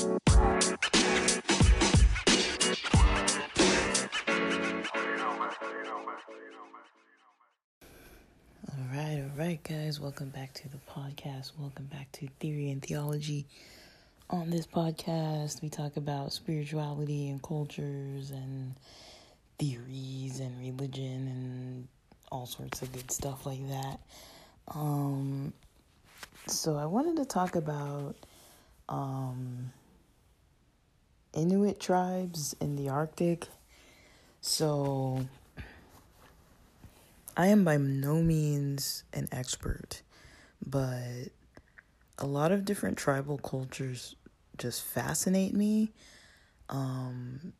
All 0.00 0.10
right, 8.92 9.20
all 9.20 9.30
right, 9.36 9.60
guys. 9.64 9.98
Welcome 9.98 10.28
back 10.28 10.54
to 10.54 10.68
the 10.68 10.78
podcast. 10.88 11.50
Welcome 11.58 11.86
back 11.86 12.12
to 12.12 12.28
Theory 12.38 12.70
and 12.70 12.80
Theology. 12.80 13.46
On 14.30 14.50
this 14.50 14.68
podcast, 14.68 15.62
we 15.62 15.68
talk 15.68 15.96
about 15.96 16.32
spirituality 16.32 17.28
and 17.30 17.42
cultures 17.42 18.30
and 18.30 18.76
theories 19.58 20.38
and 20.38 20.60
religion 20.60 21.26
and 21.26 21.88
all 22.30 22.46
sorts 22.46 22.82
of 22.82 22.92
good 22.92 23.10
stuff 23.10 23.46
like 23.46 23.68
that. 23.68 23.98
Um, 24.68 25.52
so 26.46 26.76
I 26.76 26.86
wanted 26.86 27.16
to 27.16 27.24
talk 27.24 27.56
about 27.56 28.14
um, 28.88 29.72
Inuit 31.38 31.78
tribes 31.78 32.56
in 32.60 32.74
the 32.74 32.88
Arctic. 32.88 33.46
So 34.40 35.24
I 37.36 37.46
am 37.46 37.64
by 37.64 37.76
no 37.76 38.20
means 38.20 39.04
an 39.12 39.28
expert, 39.30 40.02
but 40.66 41.28
a 42.18 42.26
lot 42.26 42.50
of 42.50 42.64
different 42.64 42.98
tribal 42.98 43.38
cultures 43.38 44.16
just 44.56 44.82
fascinate 44.82 45.54
me. 45.54 45.92
Um, 46.68 47.52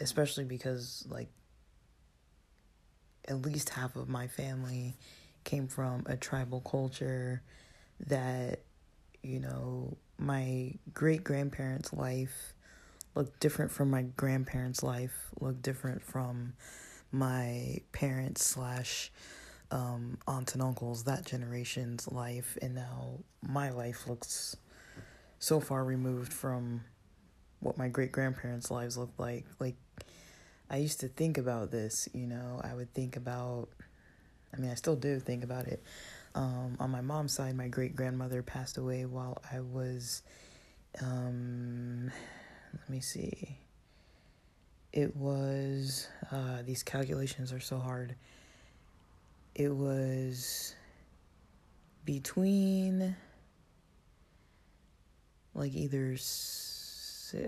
especially 0.00 0.44
because 0.44 1.06
like 1.08 1.28
at 3.28 3.42
least 3.42 3.68
half 3.68 3.96
of 3.96 4.08
my 4.08 4.28
family 4.28 4.94
came 5.44 5.68
from 5.68 6.04
a 6.06 6.16
tribal 6.16 6.60
culture 6.62 7.42
that 8.06 8.60
you 9.22 9.40
know 9.40 9.96
my 10.18 10.72
great 10.94 11.22
grandparents' 11.22 11.92
life 11.92 12.54
looked 13.16 13.40
different 13.40 13.70
from 13.72 13.90
my 13.90 14.02
grandparents' 14.02 14.82
life, 14.82 15.30
looked 15.40 15.62
different 15.62 16.02
from 16.02 16.52
my 17.10 17.78
parents 17.92 18.44
slash 18.44 19.10
um, 19.70 20.18
aunts 20.28 20.52
and 20.52 20.62
uncles, 20.62 21.04
that 21.04 21.24
generation's 21.24 22.06
life, 22.12 22.58
and 22.60 22.74
now 22.74 23.18
my 23.42 23.70
life 23.70 24.06
looks 24.06 24.56
so 25.38 25.58
far 25.60 25.82
removed 25.84 26.32
from 26.32 26.82
what 27.60 27.78
my 27.78 27.88
great 27.88 28.12
grandparents' 28.12 28.70
lives 28.70 28.96
looked 28.96 29.18
like. 29.18 29.46
Like, 29.58 29.76
I 30.68 30.76
used 30.76 31.00
to 31.00 31.08
think 31.08 31.38
about 31.38 31.70
this, 31.70 32.08
you 32.12 32.26
know, 32.26 32.60
I 32.62 32.74
would 32.74 32.92
think 32.92 33.16
about, 33.16 33.68
I 34.54 34.58
mean, 34.58 34.70
I 34.70 34.74
still 34.74 34.96
do 34.96 35.18
think 35.18 35.42
about 35.42 35.66
it. 35.66 35.82
Um, 36.34 36.76
on 36.78 36.90
my 36.90 37.00
mom's 37.00 37.32
side, 37.32 37.56
my 37.56 37.68
great 37.68 37.96
grandmother 37.96 38.42
passed 38.42 38.76
away 38.76 39.06
while 39.06 39.38
I 39.50 39.60
was, 39.60 40.22
um, 41.00 42.10
let 42.78 42.90
me 42.90 43.00
see. 43.00 43.58
It 44.92 45.16
was, 45.16 46.08
uh, 46.30 46.62
these 46.64 46.82
calculations 46.82 47.52
are 47.52 47.60
so 47.60 47.78
hard. 47.78 48.14
It 49.54 49.74
was 49.74 50.74
between 52.04 53.16
like 55.54 55.74
either 55.74 56.16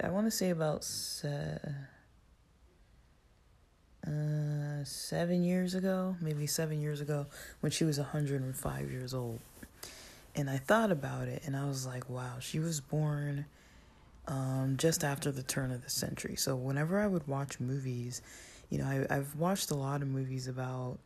I 0.02 0.08
want 0.08 0.26
to 0.26 0.30
say 0.30 0.50
about 0.50 0.86
uh, 1.24 1.58
seven 4.84 5.44
years 5.44 5.74
ago, 5.74 6.16
maybe 6.20 6.46
seven 6.46 6.80
years 6.80 7.00
ago, 7.00 7.26
when 7.60 7.70
she 7.70 7.84
was 7.84 7.98
105 7.98 8.90
years 8.90 9.14
old. 9.14 9.40
And 10.34 10.48
I 10.48 10.56
thought 10.56 10.90
about 10.90 11.28
it 11.28 11.42
and 11.46 11.56
I 11.56 11.66
was 11.66 11.86
like, 11.86 12.08
wow, 12.08 12.36
she 12.40 12.58
was 12.58 12.80
born 12.80 13.46
um, 14.28 14.76
just 14.76 15.02
after 15.02 15.32
the 15.32 15.42
turn 15.42 15.72
of 15.72 15.82
the 15.82 15.90
century. 15.90 16.36
So 16.36 16.54
whenever 16.54 17.00
I 17.00 17.06
would 17.08 17.26
watch 17.26 17.58
movies, 17.58 18.22
you 18.70 18.78
know, 18.78 18.84
I, 18.84 19.16
I've 19.16 19.34
watched 19.34 19.70
a 19.70 19.74
lot 19.74 20.02
of 20.02 20.08
movies 20.08 20.46
about, 20.46 20.98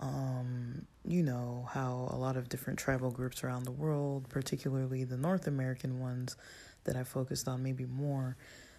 um, 0.00 0.84
you 1.06 1.22
know, 1.22 1.66
how 1.72 2.08
a 2.12 2.16
lot 2.16 2.36
of 2.36 2.50
different 2.50 2.78
tribal 2.78 3.10
groups 3.10 3.42
around 3.42 3.64
the 3.64 3.70
world, 3.70 4.28
particularly 4.28 5.04
the 5.04 5.16
North 5.16 5.46
American 5.46 6.00
ones 6.00 6.36
that 6.84 6.96
I 6.96 7.04
focused 7.04 7.48
on 7.48 7.62
maybe 7.62 7.86
more, 7.86 8.36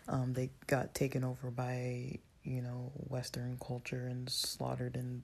um, 0.07 0.33
they 0.33 0.51
got 0.67 0.93
taken 0.93 1.23
over 1.23 1.49
by 1.49 2.19
you 2.45 2.61
know, 2.61 2.91
Western 3.09 3.57
culture 3.65 4.07
and 4.07 4.29
slaughtered 4.29 4.95
and, 4.95 5.23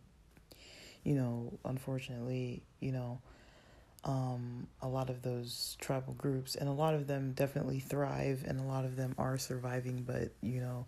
you 1.04 1.14
know, 1.14 1.54
unfortunately, 1.64 2.64
you 2.80 2.92
know, 2.92 3.20
um, 4.04 4.68
a 4.82 4.88
lot 4.88 5.10
of 5.10 5.22
those 5.22 5.78
tribal 5.80 6.14
groups, 6.14 6.56
and 6.56 6.68
a 6.68 6.72
lot 6.72 6.94
of 6.94 7.08
them 7.08 7.34
definitely 7.34 7.80
thrive, 7.80 8.44
and 8.48 8.60
a 8.60 8.64
lot 8.64 8.86
of 8.86 8.96
them 8.96 9.14
are 9.18 9.38
surviving. 9.38 10.04
But 10.04 10.32
you 10.42 10.60
know, 10.60 10.88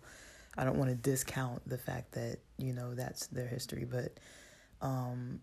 I 0.56 0.64
don't 0.64 0.78
want 0.78 0.90
to 0.90 0.96
discount 0.96 1.68
the 1.68 1.78
fact 1.78 2.12
that 2.12 2.38
you 2.58 2.72
know 2.72 2.94
that's 2.94 3.28
their 3.28 3.46
history. 3.46 3.84
But 3.84 4.18
um, 4.82 5.40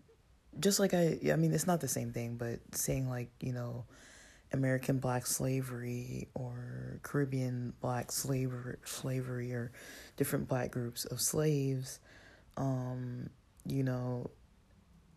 just 0.60 0.80
like 0.80 0.92
I, 0.92 1.18
I 1.32 1.36
mean, 1.36 1.52
it's 1.52 1.66
not 1.66 1.80
the 1.80 1.88
same 1.88 2.12
thing. 2.12 2.36
But 2.36 2.60
saying 2.72 3.08
like 3.08 3.30
you 3.40 3.54
know, 3.54 3.86
American 4.52 4.98
black 4.98 5.26
slavery 5.26 6.28
or 6.34 7.00
Caribbean 7.02 7.72
black 7.80 8.12
slavery, 8.12 8.76
slavery 8.84 9.54
or 9.54 9.72
different 10.18 10.46
black 10.46 10.70
groups 10.70 11.06
of 11.06 11.22
slaves. 11.22 12.00
Um, 12.58 13.30
you 13.64 13.82
know, 13.82 14.30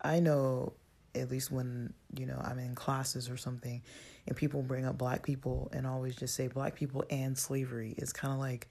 I 0.00 0.20
know 0.20 0.72
at 1.16 1.30
least 1.30 1.50
when, 1.50 1.92
you 2.16 2.26
know, 2.26 2.40
I'm 2.42 2.58
in 2.58 2.74
classes 2.74 3.28
or 3.28 3.36
something 3.36 3.82
and 4.26 4.36
people 4.36 4.62
bring 4.62 4.84
up 4.84 4.98
black 4.98 5.22
people 5.22 5.70
and 5.72 5.86
always 5.86 6.16
just 6.16 6.34
say 6.34 6.48
black 6.48 6.74
people 6.74 7.04
and 7.10 7.36
slavery. 7.36 7.94
It's 7.96 8.12
kind 8.12 8.32
of 8.32 8.40
like, 8.40 8.68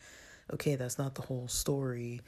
okay, 0.54 0.76
that's 0.76 0.98
not 0.98 1.16
the 1.16 1.22
whole 1.22 1.48
story. 1.48 2.22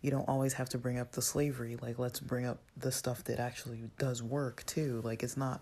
You 0.00 0.10
don't 0.10 0.28
always 0.28 0.52
have 0.54 0.68
to 0.70 0.78
bring 0.78 0.98
up 0.98 1.12
the 1.12 1.22
slavery. 1.22 1.76
Like, 1.80 1.98
let's 1.98 2.18
bring 2.18 2.44
up 2.44 2.58
the 2.76 2.90
stuff 2.90 3.24
that 3.24 3.38
actually 3.38 3.84
does 3.98 4.22
work 4.22 4.64
too. 4.66 5.00
Like, 5.04 5.22
it's 5.22 5.36
not 5.36 5.60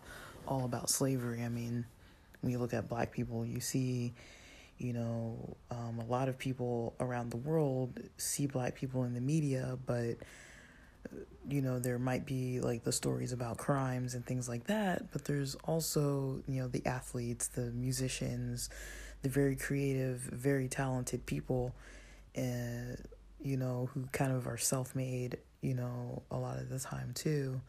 all 0.48 0.64
about 0.64 0.88
slavery. 0.88 1.42
I 1.42 1.48
mean, 1.48 1.84
when 2.40 2.52
you 2.52 2.58
look 2.58 2.72
at 2.72 2.88
black 2.88 3.12
people, 3.12 3.44
you 3.44 3.60
see, 3.60 4.14
you 4.78 4.94
know, 4.94 5.56
um, 5.70 6.00
a 6.00 6.10
lot 6.10 6.28
of 6.30 6.38
people 6.38 6.94
around 7.00 7.30
the 7.30 7.36
world 7.36 8.00
see 8.16 8.46
black 8.46 8.74
people 8.74 9.04
in 9.04 9.12
the 9.12 9.20
media, 9.20 9.78
but 9.84 10.16
you 11.48 11.60
know 11.60 11.78
there 11.78 11.98
might 11.98 12.26
be 12.26 12.60
like 12.60 12.84
the 12.84 12.92
stories 12.92 13.32
about 13.32 13.58
crimes 13.58 14.14
and 14.14 14.24
things 14.24 14.48
like 14.48 14.64
that 14.64 15.10
but 15.12 15.24
there's 15.24 15.54
also 15.64 16.42
you 16.46 16.60
know 16.60 16.68
the 16.68 16.84
athletes 16.86 17.48
the 17.48 17.72
musicians 17.72 18.70
the 19.22 19.28
very 19.28 19.56
creative 19.56 20.18
very 20.18 20.68
talented 20.68 21.24
people 21.26 21.74
and 22.34 22.94
uh, 22.94 23.02
you 23.42 23.56
know 23.56 23.88
who 23.94 24.06
kind 24.12 24.32
of 24.32 24.46
are 24.46 24.58
self-made 24.58 25.38
you 25.62 25.74
know 25.74 26.22
a 26.30 26.36
lot 26.36 26.58
of 26.58 26.68
the 26.68 26.78
time 26.78 27.12
too. 27.14 27.60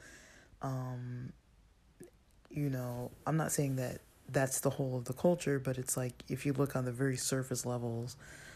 Um 0.62 1.34
you 2.50 2.70
know 2.70 3.10
i'm 3.26 3.38
not 3.38 3.50
saying 3.52 3.78
that 3.78 4.02
that's 4.32 4.60
the 4.62 4.70
whole 4.70 4.98
of 4.98 5.06
the 5.06 5.14
culture, 5.14 5.60
but 5.60 5.78
it's 5.78 5.98
like 5.98 6.24
if 6.30 6.46
you 6.46 6.54
look 6.54 6.76
on 6.76 6.86
the 6.86 6.92
very 6.92 7.18
surface 7.18 7.66
levels, 7.66 8.16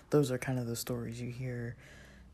those 0.10 0.32
are 0.32 0.38
kind 0.38 0.60
of 0.60 0.68
the 0.68 0.76
stories 0.76 1.22
you 1.22 1.32
hear 1.32 1.76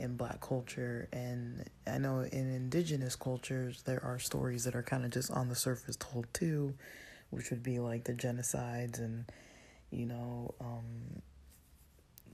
in 0.01 0.17
black 0.17 0.41
culture. 0.41 1.07
And 1.13 1.69
I 1.87 1.97
know 1.97 2.19
in 2.19 2.53
indigenous 2.53 3.15
cultures, 3.15 3.83
there 3.83 4.03
are 4.03 4.19
stories 4.19 4.63
that 4.65 4.75
are 4.75 4.83
kind 4.83 5.05
of 5.05 5.11
just 5.11 5.31
on 5.31 5.49
the 5.49 5.55
surface 5.55 5.95
told 5.97 6.25
too, 6.33 6.75
which 7.29 7.49
would 7.49 7.63
be 7.63 7.79
like 7.79 8.03
the 8.03 8.13
genocides 8.13 8.99
and, 8.99 9.25
you 9.91 10.05
know, 10.05 10.53
um, 10.59 11.21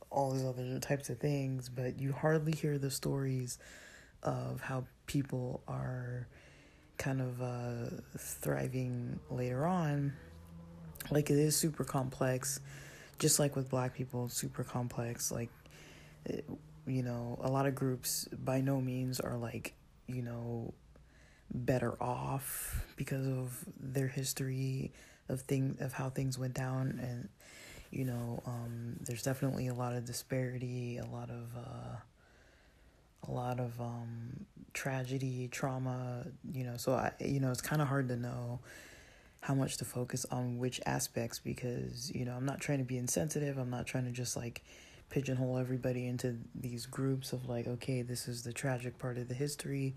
all 0.10 0.32
these 0.32 0.46
other 0.46 0.80
types 0.80 1.10
of 1.10 1.20
things. 1.20 1.70
But 1.70 2.00
you 2.00 2.14
hardly 2.14 2.54
hear 2.54 2.78
the 2.78 2.92
stories 2.92 3.60
of 4.24 4.62
how 4.62 4.86
people 5.06 5.62
are 5.68 6.28
kind 6.98 7.22
of 7.22 7.42
uh, 7.42 7.96
thriving 8.18 9.20
later 9.30 9.66
on 9.66 10.14
like 11.12 11.30
it 11.30 11.38
is 11.38 11.56
super 11.56 11.84
complex 11.84 12.60
just 13.20 13.40
like 13.40 13.56
with 13.56 13.70
black 13.70 13.94
people 13.94 14.28
super 14.30 14.64
complex 14.64 15.32
like 15.32 15.50
eh, 16.30 16.42
you 16.88 17.04
know 17.04 17.38
a 17.44 17.50
lot 17.50 17.66
of 17.66 17.76
groups 17.76 18.28
by 18.32 18.62
no 18.62 18.82
means 18.82 19.20
are 19.20 19.38
like 19.38 19.74
you 20.08 20.22
know 20.22 20.74
better 21.54 22.02
off 22.02 22.84
because 22.96 23.28
of 23.28 23.66
their 23.80 24.08
history 24.08 24.92
of 25.30 25.42
thing 25.42 25.78
of 25.80 25.94
how 25.94 26.10
things 26.10 26.38
went 26.38 26.54
down 26.54 27.00
and 27.02 27.30
you 27.92 28.06
know 28.06 28.42
um, 28.46 28.98
there's 29.02 29.24
definitely 29.24 29.68
a 29.68 29.74
lot 29.74 29.94
of 29.94 30.06
disparity 30.06 30.98
a 30.98 31.06
lot 31.06 31.30
of 31.30 31.46
uh, 31.56 31.96
a 33.28 33.32
lot 33.32 33.60
of 33.60 33.80
um, 33.80 34.46
tragedy 34.74 35.48
trauma 35.52 36.26
you 36.52 36.64
know 36.64 36.78
so 36.78 36.94
I 36.94 37.12
you 37.20 37.40
know 37.40 37.52
it's 37.52 37.62
kind 37.62 37.82
of 37.82 37.88
hard 37.88 38.08
to 38.10 38.16
know 38.16 38.60
how 39.42 39.54
much 39.54 39.78
to 39.78 39.86
focus 39.86 40.26
on 40.32 40.58
which 40.58 40.82
aspects 40.86 41.40
because 41.40 42.12
you 42.14 42.26
know 42.26 42.34
I'm 42.34 42.46
not 42.46 42.60
trying 42.60 42.80
to 42.80 42.84
be 42.84 42.98
insensitive. 42.98 43.58
I'm 43.58 43.70
not 43.70 43.86
trying 43.86 44.06
to 44.06 44.12
just 44.12 44.36
like 44.36 44.64
pigeonhole 45.10 45.58
everybody 45.58 46.08
into 46.08 46.38
these 46.56 46.86
groups 46.86 47.34
of 47.34 47.48
like 47.48 47.68
okay, 47.68 48.02
this 48.02 48.28
is 48.28 48.44
the 48.44 48.54
tragic 48.54 48.98
part 48.98 49.18
of 49.18 49.28
the 49.28 49.34
history 49.34 49.96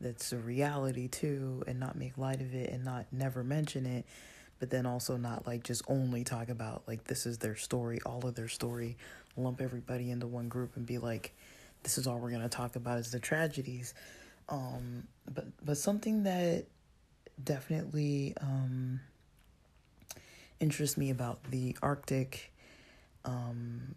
that's 0.00 0.32
a 0.32 0.36
reality 0.36 1.08
too 1.08 1.62
and 1.66 1.80
not 1.80 1.96
make 1.96 2.18
light 2.18 2.40
of 2.40 2.54
it 2.54 2.70
and 2.70 2.84
not 2.84 3.06
never 3.12 3.42
mention 3.42 3.86
it 3.86 4.04
but 4.58 4.70
then 4.70 4.86
also 4.86 5.16
not 5.16 5.46
like 5.46 5.62
just 5.62 5.82
only 5.88 6.24
talk 6.24 6.48
about 6.48 6.82
like 6.86 7.04
this 7.04 7.26
is 7.26 7.38
their 7.38 7.56
story, 7.56 7.98
all 8.06 8.26
of 8.26 8.34
their 8.34 8.48
story, 8.48 8.96
lump 9.36 9.60
everybody 9.60 10.10
into 10.10 10.26
one 10.26 10.48
group 10.48 10.76
and 10.76 10.86
be 10.86 10.98
like, 10.98 11.34
this 11.82 11.98
is 11.98 12.06
all 12.06 12.18
we're 12.18 12.30
gonna 12.30 12.48
talk 12.48 12.76
about 12.76 12.98
is 12.98 13.10
the 13.10 13.20
tragedies. 13.20 13.94
Um, 14.48 15.06
but 15.32 15.46
but 15.64 15.76
something 15.76 16.22
that 16.22 16.66
definitely 17.42 18.34
um, 18.40 19.00
interests 20.58 20.96
me 20.96 21.10
about 21.10 21.42
the 21.50 21.76
Arctic 21.82 22.52
um, 23.24 23.94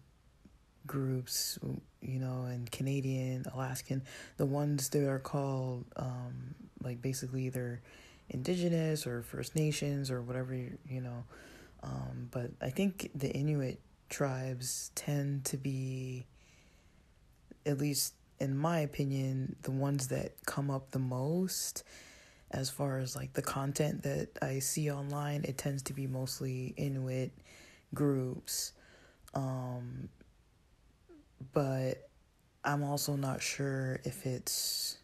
groups, 0.86 1.58
you 2.00 2.18
know, 2.18 2.44
and 2.44 2.70
Canadian, 2.70 3.44
Alaskan, 3.54 4.02
the 4.36 4.46
ones 4.46 4.88
that 4.90 5.08
are 5.08 5.18
called 5.18 5.84
um, 5.96 6.54
like 6.82 7.02
basically 7.02 7.44
either 7.44 7.80
indigenous 8.28 9.06
or 9.06 9.22
First 9.22 9.54
Nations 9.56 10.10
or 10.10 10.22
whatever, 10.22 10.54
you, 10.54 10.78
you 10.88 11.00
know. 11.00 11.24
Um, 11.82 12.28
but 12.30 12.50
I 12.60 12.70
think 12.70 13.10
the 13.14 13.30
Inuit 13.30 13.80
tribes 14.08 14.90
tend 14.94 15.44
to 15.46 15.56
be, 15.56 16.26
at 17.64 17.78
least 17.78 18.14
in 18.38 18.56
my 18.56 18.80
opinion, 18.80 19.56
the 19.62 19.70
ones 19.70 20.08
that 20.08 20.32
come 20.46 20.70
up 20.70 20.90
the 20.90 20.98
most 20.98 21.84
as 22.50 22.68
far 22.68 22.98
as 22.98 23.14
like 23.14 23.32
the 23.34 23.42
content 23.42 24.02
that 24.02 24.28
I 24.42 24.58
see 24.58 24.90
online. 24.90 25.44
It 25.44 25.56
tends 25.56 25.82
to 25.84 25.92
be 25.92 26.06
mostly 26.06 26.74
Inuit 26.76 27.32
groups. 27.94 28.72
Um, 29.34 30.08
but 31.52 32.08
I'm 32.64 32.82
also 32.82 33.16
not 33.16 33.42
sure 33.42 34.00
if 34.04 34.26
it's 34.26 34.98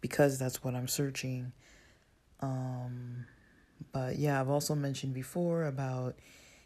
because 0.00 0.38
that's 0.38 0.62
what 0.62 0.74
I'm 0.74 0.88
searching. 0.88 1.52
Um, 2.40 3.26
but 3.92 4.16
yeah, 4.16 4.40
I've 4.40 4.50
also 4.50 4.74
mentioned 4.74 5.14
before 5.14 5.64
about 5.64 6.16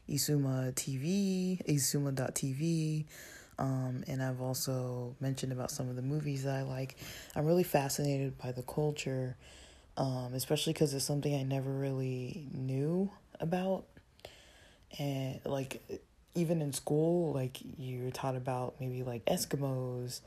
Isuma 0.09 0.75
TV, 0.75 1.65
Isuma.tv. 1.67 3.07
Um, 3.59 4.05
and 4.07 4.23
I've 4.23 4.41
also 4.41 5.15
mentioned 5.21 5.53
about 5.53 5.71
some 5.71 5.89
of 5.89 5.97
the 5.97 6.03
movies 6.03 6.45
that 6.45 6.57
I 6.57 6.63
like. 6.63 6.97
I'm 7.37 7.45
really 7.45 7.63
fascinated 7.63 8.39
by 8.39 8.53
the 8.53 8.63
culture, 8.63 9.37
um, 9.97 10.33
especially 10.35 10.73
because 10.73 10.95
it's 10.95 11.05
something 11.05 11.35
I 11.35 11.43
never 11.43 11.71
really 11.71 12.47
knew 12.53 13.11
about. 13.39 13.85
And 14.99 15.41
like, 15.45 15.83
even 16.35 16.63
in 16.63 16.73
school, 16.73 17.33
like 17.33 17.59
you're 17.79 18.11
taught 18.11 18.37
about 18.37 18.75
maybe 18.81 19.03
like 19.03 19.25
Eskimos, 19.27 20.21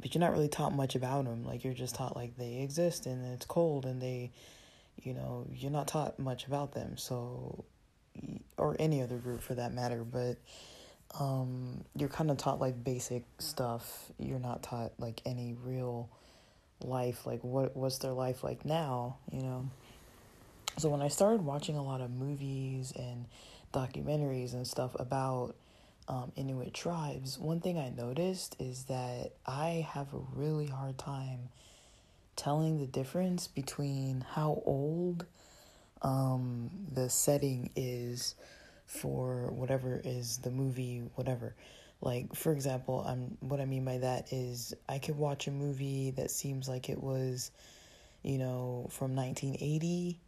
but 0.00 0.14
you're 0.14 0.20
not 0.20 0.32
really 0.32 0.48
taught 0.48 0.74
much 0.74 0.94
about 0.94 1.24
them. 1.24 1.44
Like 1.44 1.64
you're 1.64 1.74
just 1.74 1.94
taught 1.94 2.16
like 2.16 2.36
they 2.36 2.60
exist 2.62 3.06
and 3.06 3.24
it's 3.34 3.46
cold 3.46 3.84
and 3.84 4.00
they, 4.00 4.30
you 5.02 5.14
know, 5.14 5.46
you're 5.54 5.70
not 5.70 5.86
taught 5.86 6.18
much 6.18 6.46
about 6.46 6.72
them. 6.72 6.96
So, 6.96 7.64
or 8.56 8.76
any 8.78 9.02
other 9.02 9.16
group 9.16 9.42
for 9.42 9.54
that 9.54 9.72
matter, 9.72 10.04
but 10.04 10.36
um, 11.18 11.84
you're 11.94 12.08
kind 12.08 12.30
of 12.30 12.38
taught 12.38 12.60
like 12.60 12.82
basic 12.82 13.24
stuff. 13.38 14.10
You're 14.18 14.38
not 14.38 14.62
taught 14.62 14.92
like 14.98 15.20
any 15.26 15.56
real 15.64 16.08
life, 16.82 17.26
like 17.26 17.42
what 17.42 17.76
what's 17.76 17.98
their 17.98 18.12
life 18.12 18.42
like 18.42 18.64
now, 18.64 19.18
you 19.30 19.42
know. 19.42 19.68
So 20.78 20.88
when 20.88 21.02
I 21.02 21.08
started 21.08 21.42
watching 21.42 21.76
a 21.76 21.82
lot 21.82 22.00
of 22.00 22.10
movies 22.10 22.92
and 22.96 23.26
documentaries 23.74 24.54
and 24.54 24.66
stuff 24.66 24.96
about 24.98 25.54
um, 26.08 26.32
Inuit 26.36 26.72
tribes, 26.72 27.38
one 27.38 27.60
thing 27.60 27.78
I 27.78 27.90
noticed 27.90 28.56
is 28.58 28.84
that 28.84 29.32
I 29.46 29.86
have 29.92 30.12
a 30.14 30.20
really 30.34 30.66
hard 30.66 30.98
time 30.98 31.48
telling 32.36 32.78
the 32.78 32.86
difference 32.86 33.46
between 33.46 34.24
how 34.32 34.62
old 34.64 35.26
um, 36.02 36.70
the 36.92 37.08
setting 37.08 37.70
is 37.74 38.34
for 38.86 39.50
whatever 39.50 40.00
is 40.04 40.38
the 40.38 40.50
movie, 40.50 41.02
whatever. 41.14 41.54
Like 42.00 42.34
for 42.34 42.52
example, 42.52 43.04
I'm 43.06 43.38
what 43.40 43.60
I 43.60 43.64
mean 43.64 43.84
by 43.84 43.98
that 43.98 44.32
is 44.32 44.74
I 44.88 44.98
could 44.98 45.16
watch 45.16 45.46
a 45.46 45.50
movie 45.50 46.10
that 46.12 46.30
seems 46.30 46.68
like 46.68 46.90
it 46.90 47.02
was, 47.02 47.50
you 48.22 48.36
know, 48.36 48.88
from 48.90 49.14
1980, 49.16 50.18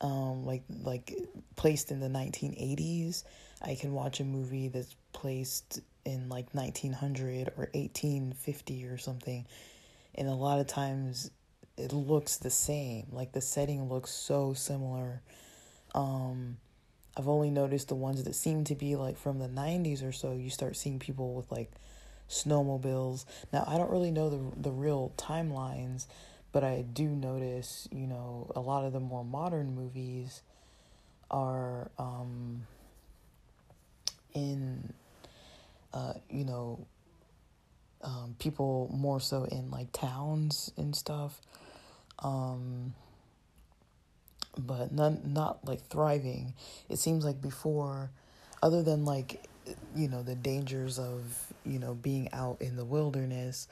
um, 0.00 0.44
like 0.44 0.62
like 0.82 1.14
placed 1.56 1.90
in 1.90 2.00
the 2.00 2.08
1980s. 2.08 3.24
I 3.60 3.74
can 3.74 3.92
watch 3.92 4.20
a 4.20 4.24
movie 4.24 4.68
that's 4.68 4.94
placed 5.12 5.80
in 6.04 6.28
like 6.28 6.46
1900 6.52 7.48
or 7.56 7.68
1850 7.74 8.84
or 8.86 8.98
something, 8.98 9.46
and 10.14 10.28
a 10.28 10.34
lot 10.34 10.60
of 10.60 10.66
times 10.66 11.30
it 11.76 11.92
looks 11.92 12.36
the 12.36 12.50
same. 12.50 13.06
Like 13.12 13.32
the 13.32 13.40
setting 13.40 13.88
looks 13.88 14.10
so 14.10 14.54
similar. 14.54 15.22
Um, 15.94 16.58
I've 17.16 17.28
only 17.28 17.50
noticed 17.50 17.88
the 17.88 17.94
ones 17.94 18.22
that 18.24 18.34
seem 18.34 18.64
to 18.64 18.74
be 18.74 18.94
like 18.94 19.16
from 19.16 19.38
the 19.38 19.48
90s 19.48 20.06
or 20.06 20.12
so. 20.12 20.32
You 20.32 20.50
start 20.50 20.76
seeing 20.76 20.98
people 20.98 21.34
with 21.34 21.50
like 21.50 21.72
snowmobiles. 22.28 23.24
Now, 23.52 23.64
I 23.66 23.76
don't 23.76 23.90
really 23.90 24.10
know 24.10 24.30
the 24.30 24.60
the 24.60 24.70
real 24.70 25.12
timelines, 25.16 26.06
but 26.52 26.64
I 26.64 26.82
do 26.82 27.04
notice, 27.08 27.88
you 27.92 28.06
know, 28.06 28.50
a 28.54 28.60
lot 28.60 28.84
of 28.84 28.92
the 28.92 29.00
more 29.00 29.24
modern 29.24 29.74
movies 29.74 30.42
are 31.30 31.90
um 31.98 32.66
in 34.32 34.94
uh 35.92 36.14
you 36.30 36.44
know 36.44 36.86
um 38.02 38.34
people 38.38 38.90
more 38.94 39.20
so 39.20 39.44
in 39.44 39.70
like 39.70 39.92
towns 39.92 40.72
and 40.78 40.96
stuff 40.96 41.38
um 42.20 42.94
but 44.58 44.92
none 44.92 45.20
not 45.24 45.64
like 45.64 45.86
thriving. 45.88 46.54
It 46.88 46.98
seems 46.98 47.24
like 47.24 47.40
before, 47.40 48.10
other 48.62 48.82
than 48.82 49.04
like 49.04 49.46
you 49.94 50.08
know 50.08 50.22
the 50.22 50.34
dangers 50.34 50.98
of 50.98 51.52
you 51.64 51.78
know 51.78 51.94
being 51.94 52.28
out 52.32 52.60
in 52.60 52.76
the 52.76 52.84
wilderness, 52.84 53.68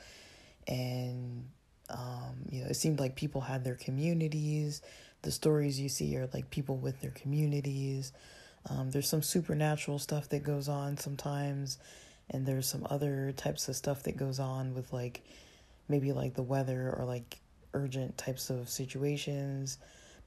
and 0.69 1.49
um, 1.91 2.37
you 2.51 2.63
know 2.63 2.69
it 2.69 2.75
seemed 2.75 3.01
like 3.01 3.17
people 3.17 3.41
had 3.41 3.65
their 3.65 3.75
communities. 3.75 4.83
The 5.23 5.31
stories 5.31 5.81
you 5.81 5.89
see 5.89 6.17
are 6.17 6.29
like 6.33 6.51
people 6.51 6.77
with 6.77 7.01
their 7.01 7.11
communities. 7.13 8.13
Um, 8.69 8.91
there's 8.91 9.09
some 9.09 9.23
supernatural 9.23 9.99
stuff 9.99 10.29
that 10.31 10.43
goes 10.43 10.69
on 10.69 10.97
sometimes, 10.97 11.79
and 12.31 12.47
there's 12.47 12.69
some 12.69 12.87
other 12.91 13.33
types 13.37 13.69
of 13.69 13.77
stuff 13.77 14.03
that 14.05 14.17
goes 14.17 14.39
on 14.39 14.75
with 14.75 14.93
like 14.93 15.23
maybe 15.89 16.13
like 16.13 16.35
the 16.35 16.43
weather 16.43 16.95
or 16.97 17.05
like 17.05 17.39
urgent 17.75 18.17
types 18.19 18.51
of 18.51 18.69
situations 18.69 19.79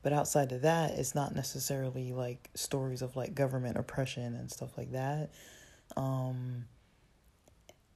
but 0.01 0.13
outside 0.13 0.51
of 0.51 0.61
that, 0.61 0.91
it's 0.91 1.13
not 1.13 1.35
necessarily 1.35 2.13
like 2.13 2.49
stories 2.53 3.01
of 3.01 3.15
like 3.15 3.35
government 3.35 3.77
oppression 3.77 4.35
and 4.35 4.49
stuff 4.49 4.77
like 4.77 4.91
that. 4.93 5.31
Um, 5.97 6.65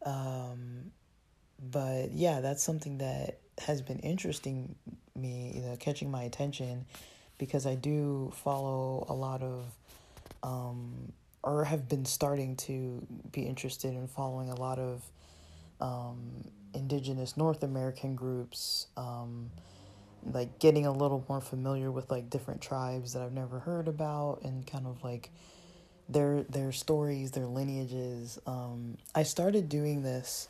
um, 0.06 0.92
but 1.60 2.12
yeah, 2.12 2.42
that's 2.42 2.62
something 2.62 2.98
that 2.98 3.40
has 3.60 3.82
been 3.82 4.00
interesting 4.00 4.76
me, 5.16 5.52
you 5.56 5.62
know, 5.62 5.76
catching 5.78 6.10
my 6.10 6.24
attention 6.24 6.86
because 7.38 7.66
I 7.66 7.76
do 7.76 8.32
follow 8.44 9.06
a 9.10 9.14
lot 9.14 9.42
of, 9.42 9.66
um, 10.44 11.12
or 11.44 11.66
have 11.66 11.90
been 11.90 12.06
starting 12.06 12.56
to 12.58 13.06
be 13.32 13.42
interested 13.44 13.94
in 13.94 14.08
following 14.08 14.50
a 14.50 14.56
lot 14.56 14.80
of 14.80 15.04
um, 15.82 16.20
indigenous 16.74 17.38
North 17.38 17.64
American 17.64 18.16
groups. 18.16 18.88
Um, 18.98 19.52
like 20.32 20.60
getting 20.60 20.86
a 20.86 20.92
little 20.92 21.26
more 21.28 21.42
familiar 21.42 21.92
with 21.92 22.10
like 22.10 22.30
different 22.30 22.62
tribes 22.62 23.14
that 23.14 23.22
I've 23.22 23.34
never 23.34 23.60
heard 23.60 23.88
about 23.88 24.40
and 24.44 24.66
kind 24.66 24.88
of 24.88 25.04
like 25.04 25.30
their 26.10 26.44
their 26.44 26.72
stories, 26.72 27.32
their 27.32 27.46
lineages. 27.46 28.40
Um, 28.46 28.98
I 29.16 29.24
started 29.24 29.70
doing 29.70 30.04
this 30.04 30.48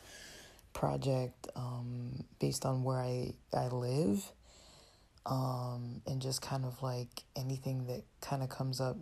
project 0.72 1.48
um, 1.56 2.13
based 2.38 2.64
on 2.64 2.84
where 2.84 2.98
I 2.98 3.34
I 3.52 3.68
live, 3.68 4.24
um, 5.26 6.02
and 6.06 6.20
just 6.20 6.42
kind 6.42 6.64
of 6.64 6.82
like 6.82 7.24
anything 7.36 7.86
that 7.86 8.02
kind 8.20 8.42
of 8.42 8.48
comes 8.48 8.80
up 8.80 8.96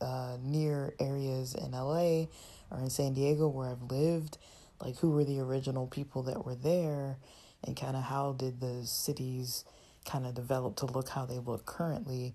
uh, 0.00 0.36
near 0.42 0.94
areas 0.98 1.54
in 1.54 1.72
LA 1.72 2.26
or 2.70 2.80
in 2.80 2.90
San 2.90 3.14
Diego 3.14 3.48
where 3.48 3.70
I've 3.70 3.82
lived. 3.82 4.38
Like 4.82 4.96
who 4.98 5.10
were 5.10 5.24
the 5.24 5.40
original 5.40 5.86
people 5.86 6.22
that 6.22 6.46
were 6.46 6.54
there, 6.54 7.18
and 7.64 7.76
kind 7.76 7.96
of 7.96 8.04
how 8.04 8.32
did 8.32 8.60
the 8.60 8.86
cities 8.86 9.64
kind 10.04 10.26
of 10.26 10.34
develop 10.34 10.76
to 10.76 10.86
look 10.86 11.10
how 11.10 11.26
they 11.26 11.38
look 11.38 11.66
currently. 11.66 12.34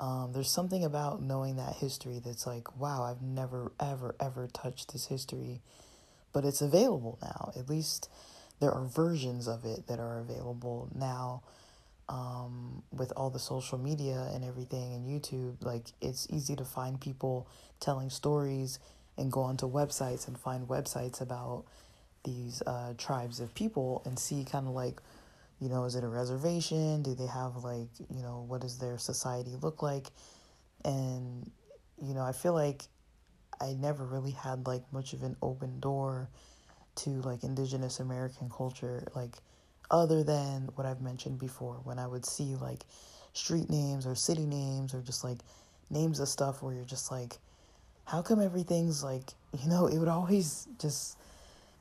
Um, 0.00 0.32
there's 0.32 0.50
something 0.50 0.84
about 0.84 1.22
knowing 1.22 1.56
that 1.56 1.74
history 1.74 2.20
that's 2.24 2.46
like, 2.46 2.76
wow, 2.78 3.02
I've 3.02 3.22
never, 3.22 3.72
ever, 3.80 4.14
ever 4.20 4.46
touched 4.46 4.92
this 4.92 5.06
history, 5.06 5.60
but 6.32 6.44
it's 6.44 6.60
available 6.60 7.18
now. 7.20 7.52
At 7.56 7.68
least 7.68 8.08
there 8.60 8.70
are 8.72 8.84
versions 8.84 9.46
of 9.48 9.64
it 9.64 9.86
that 9.86 9.98
are 9.98 10.18
available 10.18 10.88
now 10.94 11.42
um, 12.08 12.82
with 12.92 13.12
all 13.16 13.30
the 13.30 13.38
social 13.38 13.78
media 13.78 14.30
and 14.32 14.44
everything 14.44 14.94
and 14.94 15.06
YouTube. 15.06 15.62
Like, 15.62 15.86
it's 16.00 16.26
easy 16.30 16.56
to 16.56 16.64
find 16.64 17.00
people 17.00 17.48
telling 17.80 18.10
stories 18.10 18.78
and 19.16 19.30
go 19.30 19.42
onto 19.42 19.70
websites 19.70 20.26
and 20.26 20.38
find 20.38 20.68
websites 20.68 21.20
about 21.20 21.64
these 22.24 22.62
uh, 22.66 22.94
tribes 22.98 23.40
of 23.40 23.54
people 23.54 24.02
and 24.04 24.18
see 24.18 24.44
kind 24.44 24.66
of 24.66 24.74
like 24.74 25.00
you 25.60 25.68
know, 25.68 25.84
is 25.84 25.96
it 25.96 26.04
a 26.04 26.08
reservation? 26.08 27.02
Do 27.02 27.14
they 27.14 27.26
have 27.26 27.56
like, 27.64 27.88
you 28.14 28.22
know, 28.22 28.44
what 28.46 28.60
does 28.60 28.78
their 28.78 28.98
society 28.98 29.54
look 29.60 29.82
like? 29.82 30.06
And, 30.84 31.50
you 32.00 32.14
know, 32.14 32.22
I 32.22 32.32
feel 32.32 32.52
like 32.52 32.82
I 33.60 33.72
never 33.72 34.04
really 34.04 34.30
had 34.30 34.66
like 34.66 34.82
much 34.92 35.12
of 35.12 35.22
an 35.22 35.36
open 35.42 35.80
door 35.80 36.28
to 36.98 37.10
like 37.22 37.44
indigenous 37.44 38.00
American 38.00 38.50
culture, 38.50 39.06
like 39.14 39.36
other 39.90 40.22
than 40.22 40.68
what 40.74 40.86
I've 40.86 41.00
mentioned 41.00 41.38
before, 41.38 41.80
when 41.84 41.98
I 41.98 42.06
would 42.06 42.26
see 42.26 42.56
like 42.56 42.84
street 43.32 43.70
names 43.70 44.06
or 44.06 44.14
city 44.14 44.46
names 44.46 44.94
or 44.94 45.00
just 45.00 45.24
like 45.24 45.38
names 45.90 46.20
of 46.20 46.28
stuff 46.28 46.62
where 46.62 46.74
you're 46.74 46.84
just 46.84 47.10
like, 47.10 47.38
how 48.04 48.22
come 48.22 48.40
everything's 48.40 49.02
like, 49.02 49.30
you 49.62 49.68
know, 49.68 49.86
it 49.86 49.98
would 49.98 50.08
always 50.08 50.66
just 50.80 51.16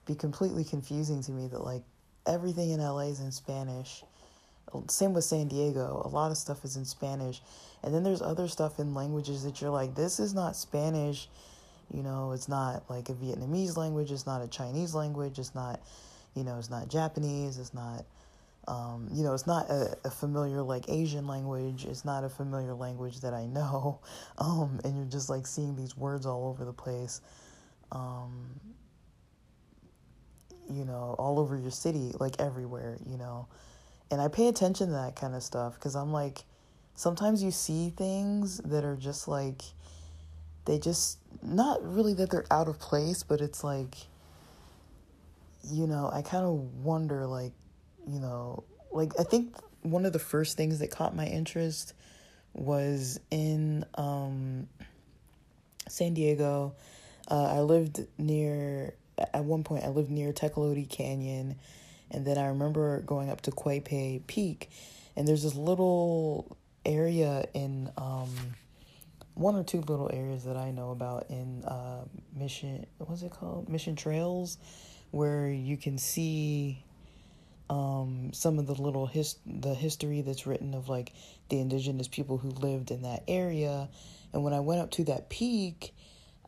be 0.05 0.15
completely 0.15 0.63
confusing 0.63 1.21
to 1.23 1.31
me 1.31 1.47
that 1.47 1.63
like 1.63 1.83
everything 2.25 2.71
in 2.71 2.79
LA 2.79 3.09
is 3.09 3.19
in 3.19 3.31
Spanish. 3.31 4.03
Same 4.89 5.13
with 5.13 5.23
San 5.23 5.47
Diego. 5.47 6.01
A 6.03 6.09
lot 6.09 6.31
of 6.31 6.37
stuff 6.37 6.65
is 6.65 6.75
in 6.75 6.85
Spanish. 6.85 7.41
And 7.83 7.93
then 7.93 8.03
there's 8.03 8.21
other 8.21 8.47
stuff 8.47 8.79
in 8.79 8.93
languages 8.93 9.43
that 9.43 9.61
you're 9.61 9.69
like, 9.69 9.95
this 9.95 10.19
is 10.19 10.33
not 10.33 10.55
Spanish. 10.55 11.29
You 11.93 12.03
know, 12.03 12.31
it's 12.31 12.49
not 12.49 12.89
like 12.89 13.09
a 13.09 13.13
Vietnamese 13.13 13.77
language. 13.77 14.11
It's 14.11 14.25
not 14.25 14.41
a 14.41 14.47
Chinese 14.47 14.93
language. 14.93 15.39
It's 15.39 15.55
not, 15.55 15.81
you 16.35 16.43
know, 16.43 16.57
it's 16.57 16.69
not 16.69 16.89
Japanese. 16.89 17.57
It's 17.57 17.73
not, 17.73 18.05
um, 18.67 19.07
you 19.13 19.23
know, 19.23 19.33
it's 19.33 19.47
not 19.47 19.69
a, 19.69 19.97
a, 20.03 20.11
familiar 20.11 20.61
like 20.61 20.89
Asian 20.89 21.25
language. 21.27 21.85
It's 21.85 22.03
not 22.03 22.25
a 22.25 22.29
familiar 22.29 22.73
language 22.73 23.21
that 23.21 23.33
I 23.33 23.45
know. 23.45 23.99
Um, 24.39 24.79
and 24.83 24.95
you're 24.95 25.05
just 25.05 25.29
like 25.29 25.47
seeing 25.47 25.75
these 25.75 25.97
words 25.97 26.27
all 26.27 26.47
over 26.47 26.63
the 26.63 26.73
place. 26.73 27.21
Um, 27.91 28.59
you 30.69 30.85
know, 30.85 31.15
all 31.17 31.39
over 31.39 31.57
your 31.57 31.71
city, 31.71 32.11
like 32.19 32.39
everywhere, 32.39 32.97
you 33.05 33.17
know. 33.17 33.47
And 34.11 34.21
I 34.21 34.27
pay 34.27 34.47
attention 34.47 34.87
to 34.87 34.93
that 34.93 35.15
kind 35.15 35.33
of 35.33 35.43
stuff 35.43 35.75
because 35.75 35.95
I'm 35.95 36.11
like, 36.11 36.43
sometimes 36.95 37.41
you 37.43 37.51
see 37.51 37.89
things 37.89 38.57
that 38.59 38.83
are 38.83 38.95
just 38.95 39.27
like, 39.27 39.61
they 40.67 40.77
just, 40.77 41.17
not 41.41 41.83
really 41.83 42.13
that 42.13 42.29
they're 42.29 42.45
out 42.51 42.67
of 42.67 42.79
place, 42.79 43.23
but 43.23 43.41
it's 43.41 43.63
like, 43.63 43.95
you 45.63 45.87
know, 45.87 46.09
I 46.13 46.21
kind 46.21 46.45
of 46.45 46.83
wonder, 46.83 47.25
like, 47.25 47.53
you 48.07 48.19
know, 48.19 48.63
like, 48.91 49.13
I 49.19 49.23
think 49.23 49.55
one 49.81 50.05
of 50.05 50.13
the 50.13 50.19
first 50.19 50.57
things 50.57 50.79
that 50.79 50.91
caught 50.91 51.15
my 51.15 51.25
interest 51.25 51.93
was 52.53 53.19
in 53.31 53.85
um, 53.95 54.67
San 55.87 56.13
Diego. 56.13 56.75
Uh, 57.29 57.57
I 57.57 57.59
lived 57.61 58.05
near 58.17 58.93
at 59.17 59.43
one 59.43 59.63
point 59.63 59.83
I 59.83 59.89
lived 59.89 60.11
near 60.11 60.31
Tecolote 60.31 60.89
Canyon, 60.89 61.55
and 62.11 62.25
then 62.25 62.37
I 62.37 62.47
remember 62.47 63.01
going 63.01 63.29
up 63.29 63.41
to 63.41 63.51
Quay 63.51 64.21
Peak, 64.27 64.69
and 65.15 65.27
there's 65.27 65.43
this 65.43 65.55
little 65.55 66.57
area 66.85 67.45
in 67.53 67.89
um, 67.97 68.29
one 69.37 69.55
or 69.55 69.63
two 69.63 69.81
little 69.81 70.09
areas 70.11 70.43
that 70.45 70.57
I 70.57 70.71
know 70.71 70.91
about 70.91 71.27
in 71.29 71.63
uh, 71.65 72.03
Mission. 72.35 72.85
What's 72.97 73.21
it 73.21 73.31
called? 73.31 73.69
Mission 73.69 73.95
Trails, 73.95 74.57
where 75.11 75.47
you 75.47 75.77
can 75.77 75.97
see 75.97 76.83
um, 77.69 78.31
some 78.33 78.59
of 78.59 78.67
the 78.67 78.73
little 78.73 79.05
his 79.05 79.37
the 79.45 79.73
history 79.73 80.21
that's 80.21 80.47
written 80.47 80.73
of 80.73 80.89
like 80.89 81.13
the 81.49 81.59
indigenous 81.59 82.07
people 82.07 82.37
who 82.37 82.49
lived 82.49 82.91
in 82.91 83.03
that 83.03 83.23
area. 83.27 83.89
And 84.33 84.43
when 84.43 84.53
I 84.53 84.59
went 84.59 84.81
up 84.81 84.91
to 84.91 85.03
that 85.05 85.29
peak, 85.29 85.93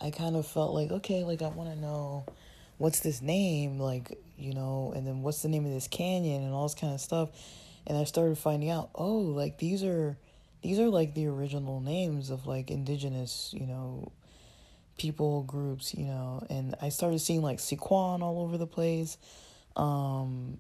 I 0.02 0.12
kind 0.12 0.36
of 0.36 0.48
felt 0.48 0.74
like 0.74 0.92
okay, 0.92 1.24
like 1.24 1.42
I 1.42 1.50
want 1.50 1.70
to 1.70 1.80
know 1.80 2.26
what's 2.80 3.02
this 3.02 3.22
name 3.22 3.78
like 3.78 4.18
you 4.38 4.54
know 4.54 4.94
and 4.96 5.06
then 5.06 5.22
what's 5.22 5.42
the 5.42 5.50
name 5.50 5.66
of 5.66 5.72
this 5.72 5.88
canyon 5.88 6.44
and 6.44 6.54
all 6.54 6.64
this 6.64 6.76
kind 6.76 6.94
of 6.94 7.02
stuff 7.02 7.30
and 7.86 7.98
i 7.98 8.06
started 8.06 8.38
finding 8.38 8.70
out 8.70 8.90
oh 8.96 9.18
like 9.18 9.58
these 9.58 9.84
are 9.84 10.18
these 10.62 10.80
are 10.80 10.90
like 10.90 11.14
the 11.14 11.28
original 11.28 11.80
names 11.80 12.30
of 12.30 12.46
like 12.46 12.72
indigenous 12.72 13.54
you 13.58 13.66
know 13.66 14.12
people 14.98 15.44
groups 15.44 15.94
you 15.94 16.06
know 16.06 16.46
and 16.50 16.76
i 16.82 16.90
started 16.90 17.20
seeing 17.20 17.42
like 17.42 17.58
Sycuan 17.58 18.22
all 18.22 18.42
over 18.42 18.58
the 18.58 18.68
place 18.68 19.18
um 19.76 20.58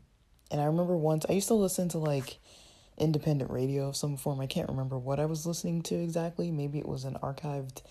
and 0.51 0.61
i 0.61 0.65
remember 0.65 0.95
once 0.95 1.25
i 1.29 1.33
used 1.33 1.49
to 1.49 1.53
listen 1.53 1.89
to 1.89 1.97
like 1.97 2.39
independent 2.97 3.51
radio 3.51 3.87
of 3.87 3.95
some 3.95 4.17
form 4.17 4.39
i 4.39 4.47
can't 4.47 4.69
remember 4.69 4.97
what 4.97 5.19
i 5.19 5.25
was 5.25 5.45
listening 5.45 5.81
to 5.81 5.95
exactly 5.95 6.51
maybe 6.51 6.79
it 6.79 6.87
was 6.87 7.03
an 7.03 7.17
archived 7.21 7.81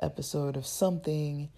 episode 0.00 0.56
of 0.56 0.66
something 0.66 1.48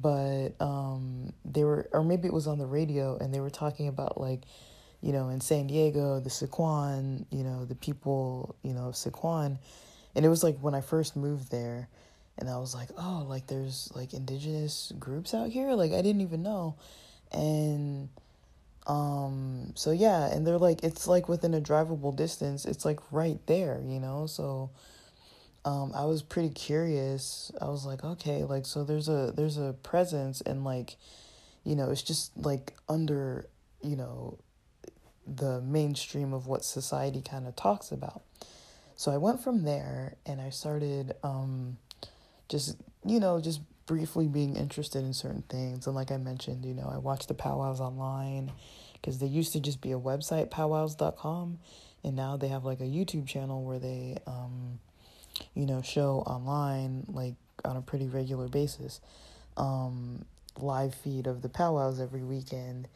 but 0.00 0.50
um, 0.60 1.32
they 1.44 1.64
were, 1.64 1.88
or 1.92 2.02
maybe 2.02 2.26
it 2.26 2.34
was 2.34 2.46
on 2.46 2.58
the 2.58 2.66
radio, 2.66 3.16
and 3.16 3.32
they 3.32 3.40
were 3.40 3.50
talking 3.50 3.88
about 3.88 4.20
like, 4.20 4.42
you 5.04 5.12
know, 5.12 5.28
in 5.28 5.38
San 5.38 5.66
Diego, 5.66 6.18
the 6.18 6.30
Sycuan, 6.30 7.26
you 7.30 7.44
know, 7.44 7.66
the 7.66 7.74
people, 7.74 8.56
you 8.62 8.72
know, 8.72 8.88
of 8.88 8.94
Sycuan, 8.94 9.58
and 10.14 10.24
it 10.24 10.30
was 10.30 10.42
like 10.42 10.58
when 10.60 10.74
I 10.74 10.80
first 10.80 11.14
moved 11.14 11.50
there, 11.50 11.88
and 12.38 12.48
I 12.48 12.56
was 12.56 12.74
like, 12.74 12.88
oh, 12.96 13.26
like 13.28 13.46
there's 13.46 13.92
like 13.94 14.14
indigenous 14.14 14.94
groups 14.98 15.34
out 15.34 15.50
here, 15.50 15.74
like 15.74 15.92
I 15.92 16.00
didn't 16.00 16.22
even 16.22 16.42
know, 16.42 16.76
and 17.30 18.08
um, 18.86 19.72
so 19.74 19.90
yeah, 19.90 20.32
and 20.32 20.46
they're 20.46 20.56
like, 20.56 20.82
it's 20.82 21.06
like 21.06 21.28
within 21.28 21.52
a 21.52 21.60
drivable 21.60 22.16
distance, 22.16 22.64
it's 22.64 22.86
like 22.86 23.00
right 23.12 23.38
there, 23.46 23.82
you 23.84 24.00
know, 24.00 24.24
so 24.26 24.70
um, 25.66 25.92
I 25.94 26.06
was 26.06 26.22
pretty 26.22 26.48
curious. 26.48 27.52
I 27.60 27.66
was 27.66 27.84
like, 27.84 28.02
okay, 28.04 28.44
like 28.44 28.64
so 28.64 28.84
there's 28.84 29.10
a 29.10 29.34
there's 29.36 29.58
a 29.58 29.74
presence 29.82 30.40
and 30.40 30.64
like, 30.64 30.96
you 31.62 31.76
know, 31.76 31.90
it's 31.90 32.02
just 32.02 32.34
like 32.38 32.72
under, 32.88 33.44
you 33.82 33.96
know, 33.96 34.38
the 35.26 35.60
mainstream 35.62 36.32
of 36.32 36.46
what 36.46 36.64
society 36.64 37.22
kind 37.22 37.46
of 37.46 37.56
talks 37.56 37.90
about. 37.90 38.22
So 38.96 39.10
I 39.10 39.16
went 39.16 39.42
from 39.42 39.64
there 39.64 40.16
and 40.24 40.40
I 40.40 40.50
started 40.50 41.14
um, 41.22 41.78
just, 42.48 42.76
you 43.04 43.18
know, 43.18 43.40
just 43.40 43.60
briefly 43.86 44.28
being 44.28 44.56
interested 44.56 45.04
in 45.04 45.12
certain 45.12 45.42
things. 45.48 45.86
And 45.86 45.96
like 45.96 46.10
I 46.10 46.16
mentioned, 46.16 46.64
you 46.64 46.74
know, 46.74 46.90
I 46.92 46.98
watched 46.98 47.28
the 47.28 47.34
powwows 47.34 47.80
online 47.80 48.52
because 48.94 49.18
they 49.18 49.26
used 49.26 49.52
to 49.54 49.60
just 49.60 49.80
be 49.80 49.92
a 49.92 49.98
website, 49.98 50.50
powwows.com. 50.50 51.58
And 52.04 52.16
now 52.16 52.36
they 52.36 52.48
have 52.48 52.64
like 52.64 52.80
a 52.80 52.84
YouTube 52.84 53.26
channel 53.26 53.64
where 53.64 53.78
they 53.78 54.18
um, 54.26 54.78
you 55.54 55.66
know, 55.66 55.82
show 55.82 56.18
online 56.26 57.04
like 57.08 57.34
on 57.64 57.76
a 57.76 57.82
pretty 57.82 58.06
regular 58.06 58.48
basis. 58.48 59.00
Um, 59.56 60.24
live 60.58 60.94
feed 60.94 61.26
of 61.26 61.42
the 61.42 61.48
powwows 61.48 62.00
every 62.00 62.22
weekend. 62.22 62.88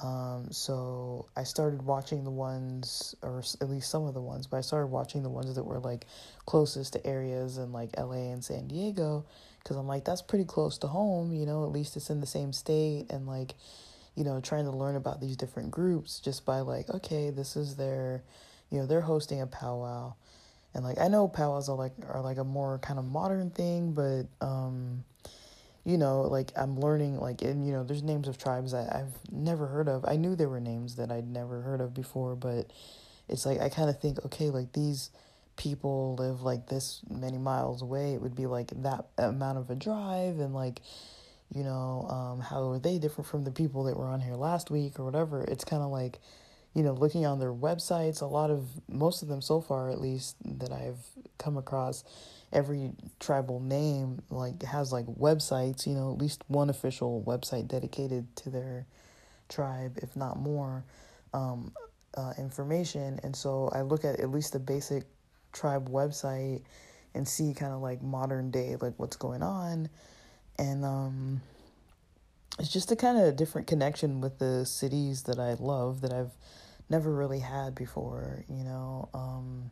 Um, 0.00 0.48
so 0.50 1.26
I 1.36 1.44
started 1.44 1.82
watching 1.82 2.24
the 2.24 2.30
ones, 2.30 3.14
or 3.22 3.42
at 3.60 3.68
least 3.68 3.90
some 3.90 4.04
of 4.04 4.14
the 4.14 4.20
ones, 4.20 4.46
but 4.46 4.56
I 4.56 4.60
started 4.62 4.86
watching 4.86 5.22
the 5.22 5.28
ones 5.28 5.54
that 5.54 5.64
were 5.64 5.80
like 5.80 6.06
closest 6.46 6.94
to 6.94 7.06
areas 7.06 7.58
in 7.58 7.72
like 7.72 7.90
LA 7.98 8.32
and 8.32 8.42
San 8.42 8.68
Diego 8.68 9.26
because 9.58 9.76
I'm 9.76 9.86
like, 9.86 10.04
that's 10.04 10.22
pretty 10.22 10.44
close 10.44 10.78
to 10.78 10.86
home, 10.86 11.32
you 11.32 11.44
know, 11.44 11.64
at 11.64 11.70
least 11.70 11.96
it's 11.96 12.10
in 12.10 12.20
the 12.20 12.26
same 12.26 12.52
state. 12.52 13.06
And 13.10 13.26
like, 13.26 13.54
you 14.14 14.24
know, 14.24 14.40
trying 14.40 14.64
to 14.64 14.70
learn 14.70 14.96
about 14.96 15.20
these 15.20 15.36
different 15.36 15.70
groups 15.70 16.20
just 16.20 16.46
by 16.46 16.60
like, 16.60 16.88
okay, 16.90 17.30
this 17.30 17.54
is 17.56 17.76
their, 17.76 18.22
you 18.70 18.78
know, 18.78 18.86
they're 18.86 19.02
hosting 19.02 19.40
a 19.42 19.46
powwow 19.46 20.14
and 20.74 20.84
like 20.84 20.98
I 20.98 21.08
know 21.08 21.28
powwows 21.28 21.68
are 21.68 21.76
like 21.76 21.92
are 22.08 22.22
like 22.22 22.38
a 22.38 22.44
more 22.44 22.78
kind 22.78 22.98
of 22.98 23.04
modern 23.04 23.50
thing, 23.50 23.92
but 23.92 24.24
um, 24.44 25.04
you 25.84 25.98
know, 25.98 26.22
like 26.22 26.52
I'm 26.56 26.78
learning 26.78 27.18
like 27.18 27.42
and 27.42 27.66
you 27.66 27.72
know, 27.72 27.84
there's 27.84 28.02
names 28.02 28.28
of 28.28 28.38
tribes 28.38 28.72
that 28.72 28.94
I've 28.94 29.14
never 29.30 29.66
heard 29.66 29.88
of. 29.88 30.04
I 30.06 30.16
knew 30.16 30.36
there 30.36 30.48
were 30.48 30.60
names 30.60 30.96
that 30.96 31.10
I'd 31.10 31.26
never 31.26 31.62
heard 31.62 31.80
of 31.80 31.94
before, 31.94 32.36
but 32.36 32.72
it's 33.28 33.46
like 33.46 33.60
I 33.60 33.68
kind 33.68 33.90
of 33.90 34.00
think, 34.00 34.24
okay, 34.26 34.50
like 34.50 34.72
these 34.72 35.10
people 35.56 36.16
live 36.18 36.42
like 36.42 36.68
this 36.68 37.02
many 37.10 37.38
miles 37.38 37.82
away. 37.82 38.14
It 38.14 38.22
would 38.22 38.34
be 38.34 38.46
like 38.46 38.70
that 38.82 39.06
amount 39.18 39.58
of 39.58 39.70
a 39.70 39.74
drive, 39.74 40.38
and 40.38 40.54
like 40.54 40.80
you 41.54 41.64
know, 41.64 42.06
um, 42.08 42.40
how 42.40 42.70
are 42.70 42.78
they 42.78 42.98
different 42.98 43.28
from 43.28 43.44
the 43.44 43.50
people 43.50 43.84
that 43.84 43.96
were 43.96 44.06
on 44.06 44.20
here 44.20 44.34
last 44.34 44.70
week 44.70 44.98
or 44.98 45.04
whatever? 45.04 45.42
It's 45.42 45.64
kind 45.64 45.82
of 45.82 45.90
like 45.90 46.18
you 46.74 46.82
know, 46.82 46.92
looking 46.92 47.26
on 47.26 47.38
their 47.38 47.52
websites, 47.52 48.22
a 48.22 48.26
lot 48.26 48.50
of, 48.50 48.66
most 48.88 49.22
of 49.22 49.28
them 49.28 49.42
so 49.42 49.60
far 49.60 49.90
at 49.90 50.00
least 50.00 50.36
that 50.44 50.72
I've 50.72 51.04
come 51.38 51.56
across, 51.56 52.04
every 52.52 52.92
tribal 53.18 53.60
name 53.60 54.20
like 54.30 54.62
has 54.62 54.92
like 54.92 55.06
websites, 55.06 55.86
you 55.86 55.94
know, 55.94 56.12
at 56.12 56.18
least 56.18 56.42
one 56.48 56.70
official 56.70 57.22
website 57.26 57.68
dedicated 57.68 58.34
to 58.36 58.50
their 58.50 58.86
tribe, 59.48 59.98
if 60.02 60.14
not 60.16 60.38
more, 60.38 60.84
um, 61.32 61.72
uh, 62.16 62.32
information. 62.38 63.18
And 63.22 63.34
so 63.34 63.70
I 63.72 63.82
look 63.82 64.04
at 64.04 64.20
at 64.20 64.30
least 64.30 64.52
the 64.52 64.58
basic 64.58 65.04
tribe 65.52 65.88
website 65.90 66.62
and 67.14 67.26
see 67.26 67.54
kind 67.54 67.72
of 67.72 67.80
like 67.80 68.02
modern 68.02 68.50
day, 68.50 68.76
like 68.80 68.94
what's 68.98 69.16
going 69.16 69.42
on. 69.42 69.88
And, 70.58 70.84
um, 70.84 71.40
it's 72.58 72.68
just 72.68 72.92
a 72.92 72.96
kind 72.96 73.18
of 73.18 73.36
different 73.36 73.66
connection 73.66 74.20
with 74.20 74.38
the 74.38 74.66
cities 74.66 75.22
that 75.22 75.38
I 75.38 75.54
love 75.54 76.02
that 76.02 76.12
I've 76.12 76.32
never 76.90 77.10
really 77.10 77.38
had 77.38 77.74
before, 77.74 78.44
you 78.48 78.62
know. 78.62 79.08
Um, 79.14 79.70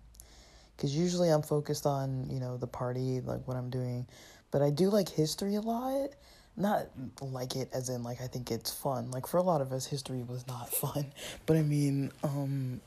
because 0.80 0.96
usually 0.96 1.28
I'm 1.28 1.42
focused 1.42 1.84
on, 1.84 2.26
you 2.30 2.40
know, 2.40 2.56
the 2.56 2.66
party, 2.66 3.20
like 3.20 3.46
what 3.46 3.58
I'm 3.58 3.68
doing. 3.68 4.06
But 4.50 4.62
I 4.62 4.70
do 4.70 4.88
like 4.88 5.10
history 5.10 5.56
a 5.56 5.60
lot. 5.60 6.08
Not 6.56 6.86
like 7.20 7.54
it 7.54 7.68
as 7.74 7.90
in 7.90 8.02
like 8.02 8.22
I 8.22 8.26
think 8.26 8.50
it's 8.50 8.70
fun. 8.72 9.10
Like 9.10 9.26
for 9.26 9.36
a 9.36 9.42
lot 9.42 9.60
of 9.60 9.72
us 9.72 9.84
history 9.84 10.22
was 10.22 10.46
not 10.46 10.70
fun. 10.72 11.12
But 11.44 11.58
I 11.58 11.62
mean, 11.62 12.12
um 12.24 12.80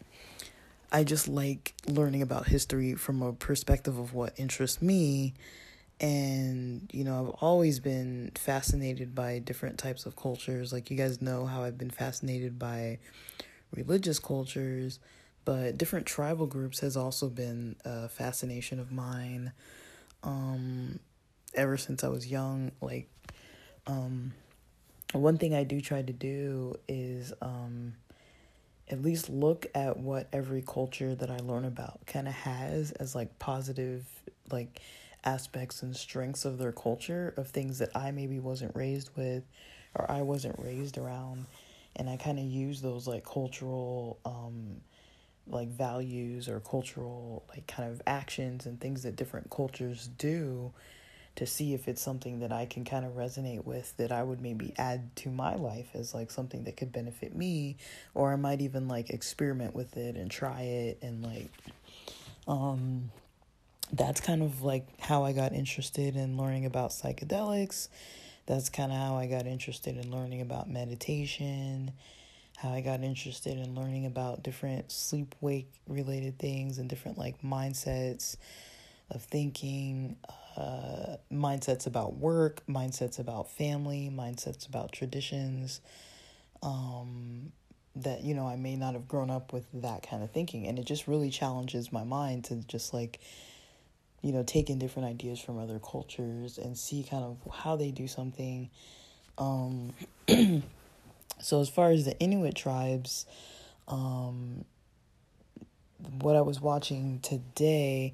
I 0.92 1.04
just 1.04 1.28
like 1.28 1.76
learning 1.88 2.24
about 2.24 2.48
history 2.48 2.96
from 2.96 3.22
a 3.22 3.32
perspective 3.32 4.00
of 4.00 4.16
what 4.16 4.34
interests 4.38 4.82
me. 4.82 5.36
And, 6.00 6.90
you 6.92 7.04
know, 7.04 7.20
I've 7.20 7.36
always 7.42 7.80
been 7.80 8.32
fascinated 8.36 9.14
by 9.14 9.40
different 9.40 9.78
types 9.78 10.06
of 10.06 10.16
cultures. 10.16 10.74
Like, 10.74 10.92
you 10.92 10.98
guys 10.98 11.22
know 11.22 11.46
how 11.46 11.64
I've 11.64 11.78
been 11.78 11.90
fascinated 11.92 12.60
by 12.60 13.00
religious 13.76 14.20
cultures, 14.20 15.00
but 15.46 15.78
different 15.78 16.06
tribal 16.06 16.48
groups 16.48 16.80
has 16.80 16.96
also 16.96 17.30
been 17.30 17.76
a 17.86 18.10
fascination 18.10 18.80
of 18.80 18.92
mine. 18.92 19.52
Um, 20.24 21.00
ever 21.54 21.78
since 21.78 22.04
I 22.04 22.08
was 22.08 22.28
young, 22.28 22.72
like, 22.82 23.10
um, 23.88 24.34
one 25.14 25.38
thing 25.38 25.54
I 25.54 25.64
do 25.64 25.82
try 25.82 26.02
to 26.02 26.14
do 26.14 26.76
is 26.88 27.34
um, 27.42 27.94
at 28.90 29.02
least 29.02 29.30
look 29.30 29.66
at 29.76 29.98
what 29.98 30.28
every 30.34 30.64
culture 30.66 31.16
that 31.16 31.30
I 31.30 31.38
learn 31.38 31.66
about 31.66 32.06
kind 32.06 32.28
of 32.28 32.34
has 32.34 32.92
as 32.94 33.16
like 33.16 33.40
positive 33.40 34.06
like 34.52 34.82
aspects 35.24 35.84
and 35.84 35.96
strengths 35.96 36.46
of 36.46 36.58
their 36.58 36.72
culture 36.72 37.34
of 37.38 37.48
things 37.48 37.80
that 37.80 37.90
I 37.96 38.12
maybe 38.12 38.40
wasn't 38.40 38.76
raised 38.76 39.10
with 39.16 39.44
or 39.96 40.10
I 40.10 40.22
wasn't 40.22 40.60
raised 40.60 40.98
around 40.98 41.46
and 41.96 42.10
I 42.10 42.18
kind 42.18 42.40
of 42.40 42.46
use 42.46 42.82
those 42.82 43.08
like 43.08 43.24
cultural 43.24 44.20
um 44.26 44.82
like 45.48 45.70
values 45.70 46.48
or 46.48 46.60
cultural 46.60 47.44
like 47.50 47.68
kind 47.68 47.92
of 47.92 48.02
actions 48.08 48.66
and 48.66 48.80
things 48.80 49.04
that 49.04 49.16
different 49.16 49.50
cultures 49.50 50.10
do 50.18 50.72
to 51.36 51.46
see 51.46 51.74
if 51.74 51.88
it's 51.88 52.02
something 52.02 52.40
that 52.40 52.52
I 52.52 52.66
can 52.66 52.86
kind 52.86 53.06
of 53.06 53.14
resonate 53.14 53.66
with 53.66 53.96
that 53.98 54.12
I 54.12 54.24
would 54.24 54.40
maybe 54.40 54.74
add 54.78 55.16
to 55.18 55.30
my 55.30 55.56
life 55.56 55.90
as 55.96 56.14
like 56.14 56.30
something 56.30 56.64
that 56.66 56.78
could 56.78 56.92
benefit 56.92 57.36
me 57.36 57.78
or 58.14 58.32
I 58.32 58.36
might 58.36 58.62
even 58.62 58.88
like 58.88 59.10
experiment 59.10 59.74
with 59.74 59.98
it 59.98 60.16
and 60.16 60.30
try 60.30 60.62
it 60.62 61.00
and 61.02 61.24
like 61.24 61.50
um 62.48 63.12
that's 63.92 64.22
kind 64.22 64.42
of 64.42 64.64
like 64.64 64.86
how 65.00 65.24
I 65.24 65.34
got 65.34 65.54
interested 65.54 66.16
in 66.16 66.38
learning 66.38 66.66
about 66.66 66.90
psychedelics. 66.90 67.90
That's 68.46 68.70
kind 68.70 68.92
of 68.92 68.98
how 68.98 69.16
I 69.18 69.28
got 69.28 69.46
interested 69.46 69.98
in 69.98 70.12
learning 70.12 70.42
about 70.42 70.70
meditation, 70.70 71.92
how 72.58 72.70
I 72.70 72.82
got 72.82 73.02
interested 73.02 73.58
in 73.58 73.76
learning 73.76 74.06
about 74.06 74.44
different 74.44 74.92
sleep 74.92 75.36
wake 75.42 75.72
related 75.88 76.40
things 76.40 76.78
and 76.78 76.90
different 76.90 77.18
like 77.18 77.42
mindsets 77.42 78.38
of 79.10 79.24
thinking, 79.24 80.18
uh, 80.56 81.18
mindsets 81.32 81.88
about 81.88 82.16
work, 82.16 82.64
mindsets 82.68 83.20
about 83.20 83.50
family, 83.52 84.12
mindsets 84.14 84.68
about 84.68 84.92
traditions. 84.92 85.82
Um, 86.62 87.52
that 87.96 88.24
you 88.24 88.34
know 88.34 88.48
I 88.48 88.56
may 88.56 88.76
not 88.76 88.94
have 88.94 89.08
grown 89.08 89.30
up 89.30 89.54
with 89.54 89.66
that 89.82 90.08
kind 90.08 90.24
of 90.24 90.32
thinking, 90.32 90.68
and 90.68 90.80
it 90.80 90.86
just 90.86 91.08
really 91.08 91.30
challenges 91.30 91.92
my 91.92 92.04
mind 92.04 92.46
to 92.46 92.56
just 92.56 92.94
like 92.94 93.20
you 94.22 94.32
know 94.32 94.44
take 94.44 94.70
in 94.70 94.80
different 94.80 95.08
ideas 95.08 95.40
from 95.40 95.60
other 95.60 95.80
cultures 95.80 96.58
and 96.58 96.78
see 96.78 97.04
kind 97.04 97.24
of 97.24 97.38
how 97.54 97.76
they 97.76 97.92
do 97.92 98.08
something. 98.08 98.70
Um, 99.38 99.94
so 101.44 101.60
as 101.60 101.70
far 101.70 101.92
as 101.92 102.06
the 102.06 102.18
Inuit 102.20 102.56
tribes, 102.56 103.26
um, 103.88 104.66
what 106.22 106.36
I 106.36 106.42
was 106.42 106.62
watching 106.62 107.20
today 107.22 108.14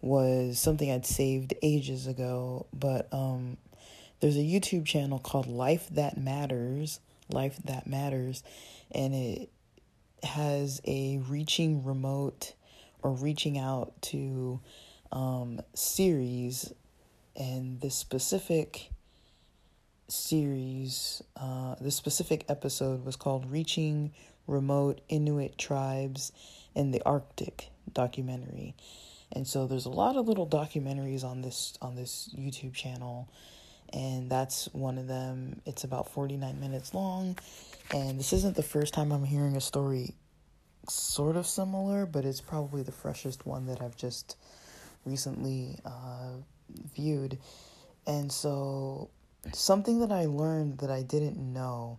was 0.00 0.60
something 0.60 0.90
I'd 0.90 1.06
saved 1.06 1.54
ages 1.62 2.06
ago, 2.06 2.66
but 2.72 3.12
um, 3.12 3.56
there's 4.20 4.36
a 4.36 4.40
YouTube 4.40 4.86
channel 4.86 5.18
called 5.18 5.46
Life 5.48 5.88
That 5.90 6.16
Matters, 6.16 7.00
Life 7.30 7.58
That 7.64 7.86
Matters, 7.86 8.42
and 8.92 9.14
it 9.14 9.50
has 10.22 10.80
a 10.86 11.18
reaching 11.28 11.84
remote 11.84 12.54
or 13.02 13.12
reaching 13.12 13.58
out 13.58 14.00
to 14.02 14.60
um, 15.10 15.60
series, 15.74 16.72
and 17.36 17.80
this 17.80 17.94
specific 17.94 18.90
series, 20.08 21.22
uh, 21.36 21.76
this 21.80 21.96
specific 21.96 22.44
episode 22.48 23.04
was 23.04 23.16
called 23.16 23.50
Reaching 23.50 24.12
Remote 24.46 25.00
Inuit 25.08 25.58
Tribes 25.58 26.32
in 26.74 26.90
the 26.90 27.02
Arctic 27.04 27.68
documentary 27.92 28.74
and 29.32 29.46
so 29.46 29.66
there's 29.66 29.84
a 29.84 29.90
lot 29.90 30.16
of 30.16 30.26
little 30.26 30.46
documentaries 30.46 31.24
on 31.24 31.42
this 31.42 31.76
on 31.82 31.96
this 31.96 32.30
YouTube 32.36 32.74
channel 32.74 33.28
and 33.92 34.30
that's 34.30 34.66
one 34.74 34.98
of 34.98 35.06
them. 35.06 35.62
It's 35.64 35.84
about 35.84 36.10
49 36.10 36.60
minutes 36.60 36.94
long 36.94 37.38
and 37.94 38.18
this 38.18 38.32
isn't 38.32 38.56
the 38.56 38.62
first 38.62 38.94
time 38.94 39.12
I'm 39.12 39.24
hearing 39.24 39.56
a 39.56 39.60
story 39.60 40.14
sort 40.88 41.36
of 41.36 41.46
similar, 41.46 42.06
but 42.06 42.24
it's 42.24 42.40
probably 42.40 42.82
the 42.82 42.92
freshest 42.92 43.46
one 43.46 43.66
that 43.66 43.82
I've 43.82 43.96
just 43.96 44.36
recently 45.04 45.78
uh, 45.84 46.32
viewed. 46.94 47.38
And 48.06 48.32
so 48.32 49.10
something 49.54 50.00
that 50.00 50.12
I 50.12 50.26
learned 50.26 50.78
that 50.78 50.90
I 50.90 51.02
didn't 51.02 51.36
know 51.36 51.98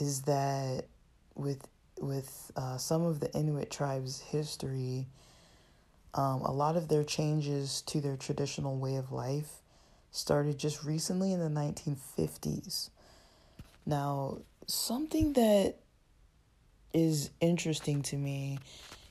is 0.00 0.22
that 0.22 0.84
with 1.34 1.66
with 2.00 2.52
uh, 2.56 2.76
some 2.76 3.02
of 3.02 3.20
the 3.20 3.32
Inuit 3.36 3.70
tribes' 3.70 4.20
history, 4.20 5.06
um, 6.14 6.42
a 6.42 6.52
lot 6.52 6.76
of 6.76 6.88
their 6.88 7.04
changes 7.04 7.82
to 7.82 8.00
their 8.00 8.16
traditional 8.16 8.76
way 8.76 8.96
of 8.96 9.12
life 9.12 9.62
started 10.10 10.58
just 10.58 10.84
recently 10.84 11.32
in 11.32 11.40
the 11.40 11.48
1950s. 11.48 12.90
Now, 13.84 14.38
something 14.66 15.32
that 15.34 15.76
is 16.92 17.30
interesting 17.40 18.02
to 18.02 18.16
me 18.16 18.58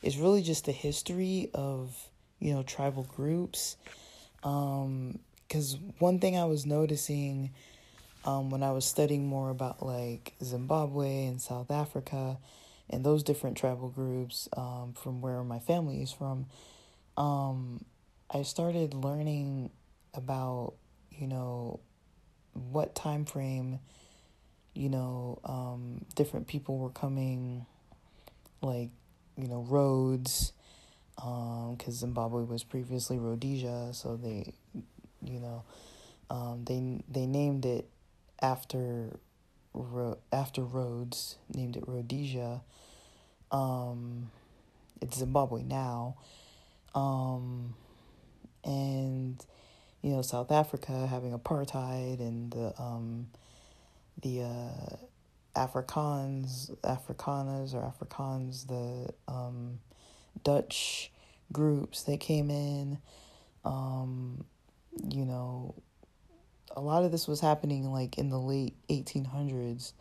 is 0.02 0.18
really 0.18 0.42
just 0.42 0.66
the 0.66 0.72
history 0.72 1.50
of, 1.54 1.96
you 2.40 2.54
know, 2.54 2.64
tribal 2.64 3.04
groups. 3.04 3.78
Um, 4.44 5.20
because 5.48 5.78
one 6.00 6.20
thing 6.20 6.38
I 6.38 6.46
was 6.46 6.66
noticing 6.66 7.52
um, 8.26 8.50
when 8.50 8.64
I 8.64 8.72
was 8.72 8.86
studying 8.86 9.28
more 9.28 9.50
about 9.50 9.86
like 9.86 10.34
Zimbabwe 10.44 11.26
and 11.26 11.42
South 11.42 11.72
Africa 11.72 12.38
and 12.90 13.06
those 13.06 13.24
different 13.24 13.58
tribal 13.58 13.90
groups 13.90 14.50
um, 14.56 14.94
from 14.96 15.22
where 15.22 15.44
my 15.44 15.60
family 15.60 16.02
is 16.02 16.12
from 16.12 16.48
um, 17.18 17.84
I 18.30 18.44
started 18.44 18.94
learning 18.94 19.72
about, 20.14 20.76
you 21.12 21.28
know, 21.28 21.80
what 22.54 22.96
time 22.96 23.26
frame, 23.26 23.80
you 24.74 24.90
know, 24.90 25.40
um, 25.44 26.06
different 26.16 26.48
people 26.48 26.78
were 26.78 26.92
coming, 26.92 27.66
like, 28.62 28.90
you 29.36 29.48
know, 29.48 29.66
Rhodes, 29.68 30.54
because 31.16 31.88
um, 31.88 31.92
Zimbabwe 31.92 32.44
was 32.44 32.64
previously 32.64 33.18
Rhodesia, 33.18 33.90
so 33.94 34.16
they, 34.16 34.54
you 35.24 35.40
know, 35.40 35.64
um, 36.30 36.64
they 36.66 37.02
they 37.10 37.26
named 37.26 37.66
it 37.66 37.88
after 38.42 39.20
Ro- 39.74 40.20
after 40.32 40.64
Rhodes, 40.64 41.38
named 41.54 41.76
it 41.78 41.84
Rhodesia. 41.88 42.62
Um, 43.52 44.32
it's 45.02 45.18
Zimbabwe 45.18 45.64
now, 45.64 46.18
um, 46.96 47.76
and 48.64 49.44
you 50.02 50.12
know 50.12 50.22
South 50.22 50.52
Africa 50.52 51.08
having 51.08 51.38
apartheid 51.38 52.20
and 52.20 52.52
the 52.52 52.74
um, 52.82 53.28
the 54.22 54.42
uh, 54.44 54.96
Afrikaans, 55.56 56.76
Afrikaners 56.82 57.74
or 57.74 57.82
Afrikaans, 57.82 58.68
the 58.68 59.14
um, 59.28 59.80
Dutch 60.44 61.12
groups 61.52 62.04
that 62.04 62.20
came 62.20 62.50
in. 62.50 63.00
Um, 63.66 64.46
you 65.10 65.26
know, 65.26 65.76
a 66.76 66.82
lot 66.82 67.04
of 67.04 67.12
this 67.12 67.28
was 67.28 67.40
happening 67.40 67.92
like 67.92 68.18
in 68.18 68.30
the 68.30 68.40
late 68.40 68.76
1800s. 68.90 69.94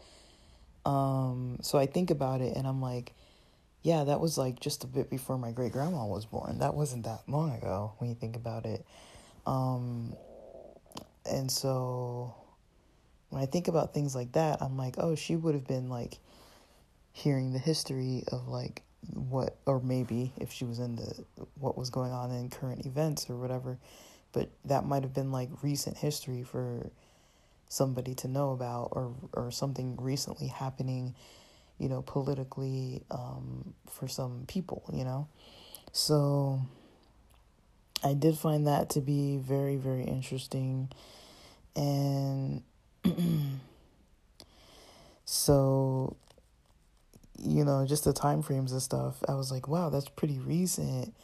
Um, 0.84 1.58
so 1.62 1.78
I 1.78 1.86
think 1.86 2.10
about 2.10 2.40
it 2.40 2.56
and 2.56 2.66
I'm 2.66 2.80
like, 2.80 3.12
yeah, 3.82 4.04
that 4.04 4.20
was 4.20 4.36
like 4.36 4.60
just 4.60 4.84
a 4.84 4.86
bit 4.86 5.08
before 5.08 5.38
my 5.38 5.52
great 5.52 5.72
grandma 5.72 6.06
was 6.06 6.26
born. 6.26 6.58
That 6.58 6.74
wasn't 6.74 7.04
that 7.04 7.20
long 7.28 7.54
ago 7.54 7.92
when 7.98 8.10
you 8.10 8.16
think 8.16 8.36
about 8.36 8.66
it. 8.66 8.84
Um, 9.46 10.14
and 11.24 11.50
so 11.50 12.34
when 13.30 13.42
I 13.42 13.46
think 13.46 13.68
about 13.68 13.94
things 13.94 14.14
like 14.14 14.32
that, 14.32 14.60
I'm 14.60 14.76
like, 14.76 14.96
oh, 14.98 15.14
she 15.14 15.36
would 15.36 15.54
have 15.54 15.66
been 15.66 15.88
like 15.88 16.18
hearing 17.12 17.52
the 17.52 17.58
history 17.58 18.24
of 18.32 18.48
like 18.48 18.82
what, 19.12 19.56
or 19.66 19.80
maybe 19.80 20.32
if 20.38 20.52
she 20.52 20.64
was 20.64 20.78
in 20.78 20.96
the 20.96 21.24
what 21.58 21.78
was 21.78 21.90
going 21.90 22.12
on 22.12 22.30
in 22.30 22.50
current 22.50 22.86
events 22.86 23.30
or 23.30 23.36
whatever, 23.36 23.78
but 24.36 24.50
that 24.64 24.84
might 24.84 25.02
have 25.02 25.14
been 25.14 25.32
like 25.32 25.48
recent 25.62 25.96
history 25.96 26.42
for 26.42 26.90
somebody 27.68 28.14
to 28.14 28.28
know 28.28 28.52
about 28.52 28.90
or 28.92 29.14
or 29.32 29.50
something 29.50 29.96
recently 29.96 30.46
happening 30.46 31.14
you 31.78 31.88
know, 31.88 32.02
politically 32.02 33.02
um, 33.10 33.74
for 33.90 34.08
some 34.08 34.44
people, 34.48 34.82
you 34.92 35.04
know. 35.04 35.28
So 35.92 36.60
I 38.02 38.14
did 38.14 38.36
find 38.36 38.66
that 38.66 38.90
to 38.90 39.00
be 39.00 39.36
very, 39.36 39.76
very 39.76 40.04
interesting. 40.04 40.90
And 41.74 42.62
so, 45.24 46.16
you 47.38 47.64
know, 47.64 47.84
just 47.86 48.04
the 48.04 48.12
time 48.12 48.42
frames 48.42 48.72
and 48.72 48.80
stuff, 48.80 49.22
I 49.28 49.34
was 49.34 49.52
like, 49.52 49.68
wow, 49.68 49.90
that's 49.90 50.08
pretty 50.08 50.38
recent 50.38 51.14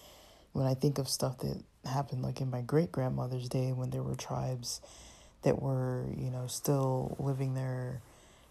when 0.53 0.67
I 0.67 0.75
think 0.75 0.99
of 0.99 1.09
stuff 1.09 1.39
that 1.39 1.63
happened 1.85 2.23
like 2.23 2.41
in 2.41 2.51
my 2.51 2.61
great 2.61 2.93
grandmother's 2.93 3.49
day 3.49 3.73
when 3.73 3.91
there 3.91 4.03
were 4.03 4.15
tribes 4.15 4.81
that 5.43 5.61
were, 5.61 6.07
you 6.17 6.31
know, 6.31 6.47
still 6.47 7.17
living 7.19 7.55
their 7.55 8.01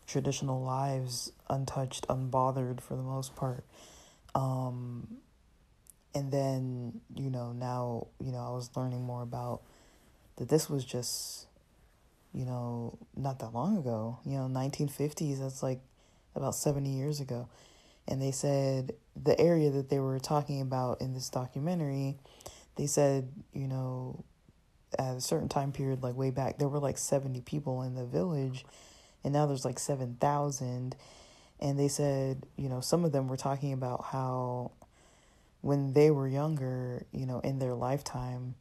traditional 0.08 0.62
lives 0.62 1.32
untouched, 1.50 2.08
unbothered 2.08 2.82
for 2.82 2.96
the 2.96 3.04
most 3.04 3.36
part. 3.36 3.64
Um, 4.36 5.08
and 6.14 6.32
then, 6.32 7.02
you 7.16 7.30
know, 7.30 7.54
now, 7.54 8.08
you 8.20 8.32
know, 8.32 8.40
I 8.40 8.50
was 8.52 8.70
learning 8.76 9.04
more 9.04 9.22
about 9.22 9.62
that 10.36 10.50
this 10.50 10.70
was 10.70 10.84
just, 10.84 11.48
you 12.34 12.46
know, 12.46 12.98
not 13.16 13.40
that 13.40 13.54
long 13.54 13.78
ago, 13.78 14.20
you 14.26 14.34
know, 14.34 14.48
1950s, 14.48 15.40
that's 15.40 15.64
like 15.64 15.80
about 16.36 16.56
70 16.56 16.90
years 16.90 17.20
ago. 17.22 17.48
And 18.08 18.22
they 18.22 18.32
said 18.32 18.94
the 19.22 19.40
area 19.40 19.70
that 19.70 19.90
they 19.90 20.00
were 20.00 20.20
talking 20.20 20.60
about 20.60 21.00
in 21.00 21.14
this 21.14 21.30
documentary, 21.30 22.18
they 22.76 22.88
said, 22.88 23.30
you 23.54 23.68
know, 23.68 24.24
at 24.98 25.18
a 25.18 25.22
certain 25.22 25.50
time 25.50 25.72
period, 25.72 26.04
like 26.04 26.16
way 26.16 26.32
back, 26.32 26.58
there 26.58 26.68
were 26.68 26.80
like 26.80 26.98
70 26.98 27.42
people 27.42 27.82
in 27.84 27.96
the 27.96 28.06
village, 28.06 28.66
and 29.24 29.34
now 29.34 29.46
there's 29.46 29.66
like 29.66 29.80
7,000. 29.80 30.96
And 31.60 31.80
they 31.80 31.88
said, 31.88 32.46
you 32.58 32.70
know, 32.70 32.82
some 32.82 33.06
of 33.06 33.12
them 33.12 33.28
were 33.28 33.38
talking 33.38 33.72
about 33.74 34.06
how 34.06 34.72
when 35.62 35.94
they 35.94 36.10
were 36.10 36.28
younger, 36.28 37.06
you 37.12 37.26
know, 37.26 37.40
in 37.40 37.60
their 37.60 37.76
lifetime, 37.76 38.56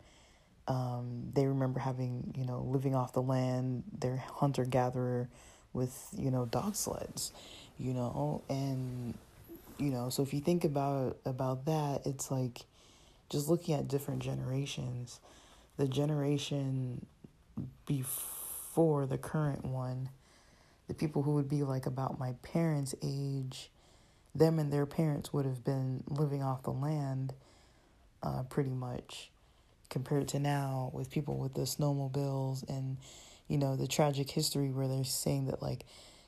um, 0.68 1.30
they 1.34 1.46
remember 1.46 1.80
having, 1.80 2.34
you 2.36 2.44
know, 2.44 2.60
living 2.60 2.94
off 2.94 3.12
the 3.12 3.22
land, 3.22 3.84
their 3.98 4.16
hunter 4.16 4.64
gatherer 4.64 5.28
with, 5.72 6.08
you 6.16 6.30
know, 6.30 6.44
dog 6.44 6.76
sleds, 6.76 7.32
you 7.78 7.94
know, 7.94 8.42
and 8.48 9.14
you 9.78 9.90
know, 9.90 10.10
so 10.10 10.22
if 10.22 10.34
you 10.34 10.40
think 10.40 10.64
about 10.64 11.16
about 11.24 11.64
that, 11.64 12.02
it's 12.04 12.30
like 12.30 12.60
just 13.30 13.48
looking 13.48 13.74
at 13.74 13.88
different 13.88 14.22
generations. 14.22 15.20
The 15.78 15.88
generation 15.88 17.06
before 17.86 19.06
the 19.06 19.16
current 19.16 19.64
one, 19.64 20.10
the 20.88 20.94
people 20.94 21.22
who 21.22 21.32
would 21.34 21.48
be 21.48 21.62
like 21.62 21.86
about 21.86 22.18
my 22.18 22.34
parents' 22.42 22.94
age, 23.02 23.70
them 24.34 24.58
and 24.58 24.72
their 24.72 24.86
parents 24.86 25.32
would 25.32 25.46
have 25.46 25.64
been 25.64 26.02
living 26.08 26.42
off 26.42 26.64
the 26.64 26.72
land 26.72 27.32
uh, 28.22 28.42
pretty 28.42 28.70
much 28.70 29.30
compared 29.88 30.28
to 30.28 30.38
now 30.38 30.90
with 30.92 31.10
people 31.10 31.36
with 31.36 31.54
the 31.54 31.62
snowmobiles 31.62 32.68
and 32.68 32.96
you 33.48 33.58
know 33.58 33.74
the 33.74 33.88
tragic 33.88 34.30
history 34.30 34.70
where 34.70 34.86
they're 34.86 35.02
saying 35.02 35.46
that 35.46 35.60
like 35.60 35.84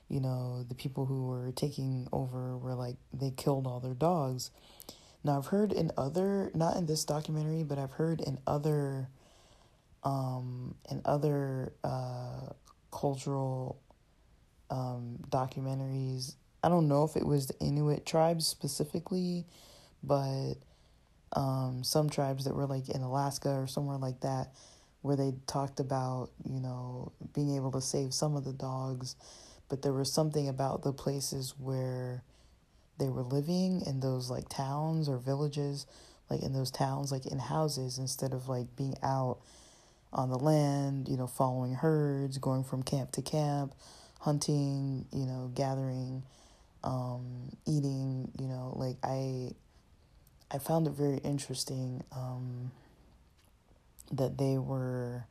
you 0.09 0.19
know 0.19 0.65
the 0.69 0.75
people 0.75 1.07
who 1.07 1.27
were 1.27 1.53
taking 1.53 2.09
over 2.13 2.57
were 2.57 2.75
like 2.75 2.97
they 3.13 3.31
killed 3.31 3.67
all 3.67 3.79
their 3.79 3.95
dogs 3.95 4.51
now 5.25 5.39
i've 5.39 5.47
heard 5.47 5.73
in 5.73 5.91
other 5.97 6.51
not 6.55 6.77
in 6.77 6.87
this 6.87 7.05
documentary 7.05 7.63
but 7.63 7.79
i've 7.79 7.93
heard 7.93 8.21
in 8.21 8.39
other 8.47 9.09
um 10.05 10.75
in 10.91 11.01
other 11.05 11.73
uh 11.85 12.49
cultural 12.91 13.81
um 14.71 15.19
documentaries. 15.31 16.35
I 16.65 16.69
don't 16.69 16.87
know 16.87 17.05
if 17.05 17.17
it 17.17 17.27
was 17.27 17.49
the 17.49 17.59
inuit 17.59 18.07
tribes 18.07 18.47
specifically 18.47 19.47
but 20.03 20.55
um, 21.35 21.83
some 21.85 22.11
tribes 22.11 22.45
that 22.45 22.55
were 22.55 22.67
like 22.67 22.89
in 22.89 23.03
Alaska 23.03 23.51
or 23.51 23.67
somewhere 23.67 23.99
like 23.99 24.21
that, 24.21 24.49
where 25.03 25.17
they 25.17 25.33
talked 25.47 25.81
about, 25.81 26.31
you 26.45 26.61
know, 26.61 27.13
being 27.35 27.57
able 27.57 27.73
to 27.73 27.81
save 27.81 28.13
some 28.13 28.37
of 28.37 28.45
the 28.45 28.53
dogs, 28.53 29.17
but 29.69 29.83
there 29.83 29.93
was 29.93 30.13
something 30.13 30.49
about 30.49 30.83
the 30.83 30.93
places 30.93 31.55
where 31.59 32.23
they 32.99 33.09
were 33.09 33.23
living 33.23 33.83
in 33.87 34.01
those 34.01 34.31
like 34.31 34.49
towns 34.49 35.09
or 35.09 35.19
villages, 35.19 35.87
like 36.31 36.43
in 36.43 36.53
those 36.53 36.71
towns, 36.71 37.11
like 37.11 37.27
in 37.27 37.39
houses 37.39 37.99
instead 37.99 38.33
of 38.33 38.49
like 38.49 38.77
being 38.77 38.95
out 39.03 39.39
on 40.13 40.29
the 40.29 40.39
land, 40.39 41.09
you 41.09 41.17
know, 41.17 41.27
following 41.27 41.75
herds, 41.75 42.39
going 42.39 42.65
from 42.65 42.83
camp 42.83 43.13
to 43.13 43.23
camp, 43.23 43.75
hunting, 44.21 45.07
you 45.13 45.27
know, 45.27 45.51
gathering, 45.55 46.23
um, 46.85 47.57
eating, 47.67 48.31
you 48.39 48.47
know, 48.47 48.73
like 48.77 48.97
I 49.03 49.53
I 50.51 50.59
found 50.59 50.87
it 50.87 50.91
very 50.91 51.17
interesting 51.19 52.05
um, 52.15 52.71
that 54.13 54.37
they 54.37 54.59
were 54.59 55.25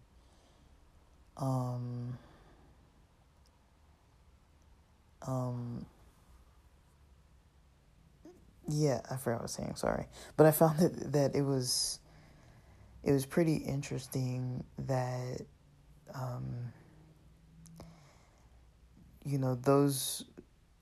um, 1.38 2.18
um, 5.28 5.86
yeah, 8.70 9.02
I 9.10 9.18
forgot 9.18 9.38
what 9.38 9.42
I 9.42 9.44
was 9.44 9.52
saying. 9.52 9.76
Sorry, 9.76 10.08
but 10.38 10.46
I 10.46 10.52
found 10.52 10.80
that 10.80 11.14
that 11.14 11.36
it 11.36 11.44
was 11.44 12.00
it 13.04 13.12
was 13.12 13.26
pretty 13.26 13.56
interesting 13.56 14.64
that 14.78 15.42
um, 16.14 16.74
you 19.26 19.38
know 19.38 19.56
those 19.56 20.26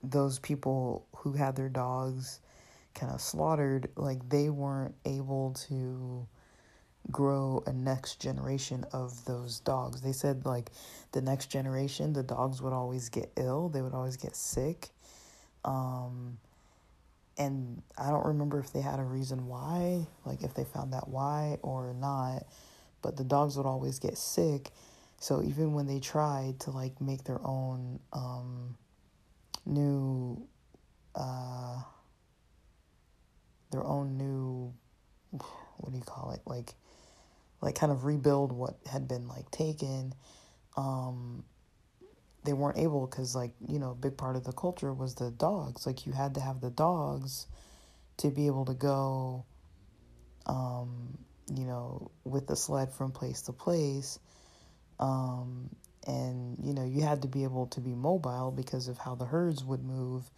those 0.02 0.38
people 0.38 1.06
who 1.16 1.32
had 1.32 1.56
their 1.56 1.68
dogs 1.68 2.40
kind 2.94 3.12
of 3.12 3.20
slaughtered, 3.20 3.88
like 3.96 4.28
they 4.28 4.50
weren't 4.50 4.94
able 5.04 5.52
to 5.68 6.26
grow 7.10 7.62
a 7.66 7.72
next 7.72 8.20
generation 8.20 8.84
of 8.92 9.24
those 9.24 9.60
dogs. 9.60 10.00
They 10.00 10.12
said 10.12 10.44
like 10.44 10.70
the 11.12 11.22
next 11.22 11.46
generation, 11.46 12.12
the 12.12 12.22
dogs 12.22 12.60
would 12.60 12.72
always 12.72 13.08
get 13.08 13.30
ill, 13.36 13.68
they 13.68 13.82
would 13.82 13.94
always 13.94 14.16
get 14.16 14.36
sick. 14.36 14.90
Um 15.64 16.38
and 17.38 17.82
I 17.96 18.10
don't 18.10 18.26
remember 18.26 18.58
if 18.58 18.72
they 18.72 18.80
had 18.80 18.98
a 18.98 19.04
reason 19.04 19.46
why, 19.46 20.06
like 20.24 20.42
if 20.42 20.54
they 20.54 20.64
found 20.64 20.92
that 20.92 21.08
why 21.08 21.58
or 21.62 21.94
not, 21.94 22.44
but 23.02 23.16
the 23.16 23.24
dogs 23.24 23.56
would 23.56 23.66
always 23.66 23.98
get 23.98 24.18
sick. 24.18 24.70
So 25.18 25.42
even 25.42 25.74
when 25.74 25.86
they 25.86 26.00
tried 26.00 26.60
to 26.60 26.70
like 26.70 27.00
make 27.00 27.24
their 27.24 27.40
own 27.44 28.00
um 28.12 28.76
new 29.66 30.46
uh 31.14 31.82
their 33.70 33.84
own 33.84 34.16
new 34.16 34.72
what 35.76 35.92
do 35.92 35.98
you 35.98 36.04
call 36.04 36.32
it 36.32 36.40
like 36.46 36.74
like 37.60 37.74
kind 37.74 37.92
of 37.92 38.04
rebuild 38.04 38.52
what 38.52 38.78
had 38.90 39.06
been 39.06 39.28
like 39.28 39.50
taken 39.50 40.14
um 40.76 41.44
they 42.44 42.52
weren't 42.52 42.78
able 42.78 43.06
because 43.06 43.34
like 43.34 43.52
you 43.68 43.78
know 43.78 43.90
a 43.90 43.94
big 43.94 44.16
part 44.16 44.36
of 44.36 44.44
the 44.44 44.52
culture 44.52 44.92
was 44.92 45.14
the 45.14 45.30
dogs 45.30 45.86
like 45.86 46.06
you 46.06 46.12
had 46.12 46.34
to 46.34 46.40
have 46.40 46.60
the 46.60 46.70
dogs 46.70 47.46
to 48.16 48.30
be 48.30 48.46
able 48.46 48.64
to 48.64 48.74
go 48.74 49.44
um 50.46 51.18
you 51.54 51.64
know 51.64 52.10
with 52.24 52.46
the 52.46 52.56
sled 52.56 52.92
from 52.92 53.12
place 53.12 53.42
to 53.42 53.52
place 53.52 54.18
um 54.98 55.68
and 56.06 56.56
you 56.62 56.72
know 56.72 56.84
you 56.84 57.02
had 57.02 57.22
to 57.22 57.28
be 57.28 57.44
able 57.44 57.66
to 57.66 57.80
be 57.80 57.94
mobile 57.94 58.50
because 58.50 58.88
of 58.88 58.96
how 58.98 59.14
the 59.14 59.26
herds 59.26 59.64
would 59.64 59.84
move 59.84 60.30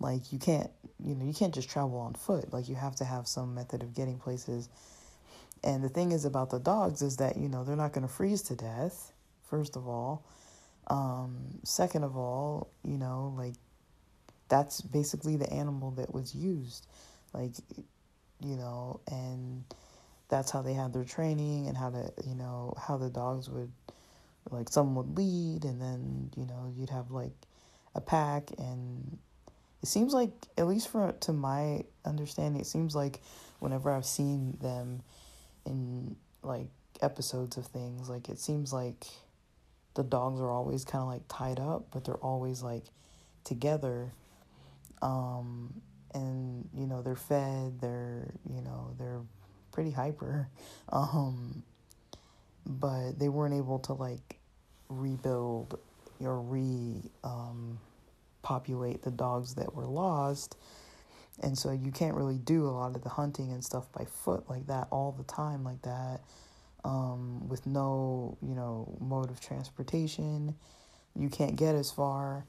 like 0.00 0.32
you 0.32 0.38
can't, 0.38 0.70
you 1.04 1.14
know, 1.14 1.26
you 1.26 1.34
can't 1.34 1.54
just 1.54 1.68
travel 1.68 1.98
on 1.98 2.14
foot. 2.14 2.52
Like 2.52 2.68
you 2.68 2.74
have 2.74 2.96
to 2.96 3.04
have 3.04 3.28
some 3.28 3.54
method 3.54 3.82
of 3.82 3.94
getting 3.94 4.18
places. 4.18 4.68
And 5.62 5.84
the 5.84 5.90
thing 5.90 6.12
is 6.12 6.24
about 6.24 6.48
the 6.48 6.58
dogs 6.58 7.02
is 7.02 7.18
that, 7.18 7.36
you 7.36 7.48
know, 7.48 7.64
they're 7.64 7.76
not 7.76 7.92
going 7.92 8.06
to 8.06 8.12
freeze 8.12 8.40
to 8.44 8.56
death, 8.56 9.12
first 9.44 9.76
of 9.76 9.86
all. 9.86 10.24
Um, 10.88 11.60
second 11.64 12.04
of 12.04 12.16
all, 12.16 12.70
you 12.84 12.98
know, 12.98 13.34
like 13.36 13.54
that's 14.48 14.80
basically 14.80 15.36
the 15.36 15.50
animal 15.52 15.92
that 15.92 16.12
was 16.12 16.34
used. 16.34 16.86
Like, 17.32 17.52
you 18.40 18.56
know, 18.56 19.00
and 19.10 19.64
that's 20.28 20.50
how 20.50 20.62
they 20.62 20.74
had 20.74 20.92
their 20.92 21.04
training 21.04 21.68
and 21.68 21.76
how 21.76 21.90
to, 21.90 22.12
you 22.26 22.34
know, 22.34 22.74
how 22.80 22.96
the 22.96 23.10
dogs 23.10 23.48
would, 23.48 23.70
like, 24.50 24.68
some 24.68 24.94
would 24.96 25.16
lead 25.16 25.64
and 25.64 25.80
then, 25.80 26.30
you 26.36 26.46
know, 26.46 26.72
you'd 26.76 26.90
have 26.90 27.10
like 27.10 27.34
a 27.94 28.00
pack 28.00 28.50
and 28.58 29.18
it 29.82 29.88
seems 29.88 30.12
like 30.12 30.30
at 30.58 30.66
least 30.66 30.88
for 30.88 31.12
to 31.20 31.32
my 31.32 31.82
understanding 32.04 32.60
it 32.60 32.66
seems 32.66 32.94
like 32.94 33.20
whenever 33.58 33.90
i've 33.90 34.06
seen 34.06 34.56
them 34.60 35.02
in 35.66 36.14
like 36.42 36.68
episodes 37.02 37.56
of 37.56 37.66
things 37.66 38.08
like 38.08 38.28
it 38.28 38.38
seems 38.38 38.72
like 38.72 39.06
the 39.94 40.02
dogs 40.02 40.40
are 40.40 40.50
always 40.50 40.84
kind 40.84 41.02
of 41.02 41.08
like 41.08 41.22
tied 41.28 41.58
up 41.60 41.86
but 41.90 42.04
they're 42.04 42.14
always 42.16 42.62
like 42.62 42.84
together 43.44 44.12
um 45.02 45.72
and 46.14 46.68
you 46.74 46.86
know 46.86 47.02
they're 47.02 47.16
fed 47.16 47.80
they're 47.80 48.32
you 48.48 48.60
know 48.60 48.94
they're 48.98 49.20
pretty 49.72 49.90
hyper 49.90 50.48
um 50.92 51.62
but 52.66 53.12
they 53.18 53.28
weren't 53.28 53.54
able 53.54 53.78
to 53.78 53.92
like 53.92 54.38
rebuild 54.88 55.78
or 56.20 56.40
re 56.40 57.02
um 57.24 57.78
populate 58.42 59.02
the 59.02 59.10
dogs 59.10 59.54
that 59.54 59.74
were 59.74 59.86
lost. 59.86 60.56
And 61.42 61.56
so 61.56 61.70
you 61.70 61.90
can't 61.90 62.14
really 62.14 62.38
do 62.38 62.66
a 62.66 62.70
lot 62.70 62.94
of 62.94 63.02
the 63.02 63.08
hunting 63.08 63.52
and 63.52 63.64
stuff 63.64 63.90
by 63.92 64.04
foot 64.04 64.48
like 64.48 64.66
that 64.66 64.88
all 64.90 65.12
the 65.12 65.24
time 65.24 65.64
like 65.64 65.82
that. 65.82 66.20
Um, 66.84 67.48
with 67.48 67.66
no, 67.66 68.38
you 68.40 68.54
know, 68.54 68.96
mode 69.00 69.30
of 69.30 69.40
transportation. 69.40 70.54
You 71.14 71.28
can't 71.28 71.56
get 71.56 71.74
as 71.74 71.90
far. 71.90 72.44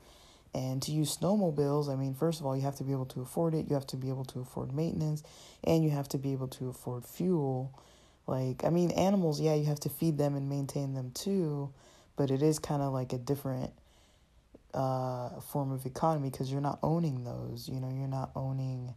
And 0.53 0.81
to 0.83 0.91
use 0.91 1.17
snowmobiles, 1.17 1.89
I 1.89 1.95
mean, 1.95 2.13
first 2.13 2.39
of 2.39 2.45
all, 2.45 2.55
you 2.55 2.63
have 2.63 2.75
to 2.77 2.83
be 2.83 2.91
able 2.91 3.05
to 3.07 3.21
afford 3.21 3.53
it, 3.53 3.69
you 3.69 3.73
have 3.73 3.87
to 3.87 3.97
be 3.97 4.09
able 4.09 4.25
to 4.25 4.39
afford 4.39 4.73
maintenance, 4.73 5.23
and 5.63 5.83
you 5.83 5.91
have 5.91 6.09
to 6.09 6.17
be 6.17 6.33
able 6.33 6.49
to 6.49 6.69
afford 6.69 7.05
fuel. 7.05 7.73
Like, 8.27 8.63
I 8.65 8.69
mean, 8.69 8.91
animals, 8.91 9.39
yeah, 9.39 9.55
you 9.55 9.65
have 9.65 9.79
to 9.81 9.89
feed 9.89 10.17
them 10.17 10.35
and 10.35 10.49
maintain 10.49 10.93
them 10.93 11.11
too, 11.13 11.71
but 12.17 12.31
it 12.31 12.41
is 12.41 12.59
kind 12.59 12.81
of 12.81 12.91
like 12.91 13.13
a 13.13 13.17
different 13.17 13.71
uh, 14.73 15.39
form 15.39 15.71
of 15.71 15.85
economy 15.85 16.29
because 16.29 16.51
you're 16.51 16.61
not 16.61 16.79
owning 16.83 17.23
those. 17.23 17.69
You 17.69 17.79
know, 17.79 17.89
you're 17.89 18.07
not 18.07 18.31
owning, 18.35 18.93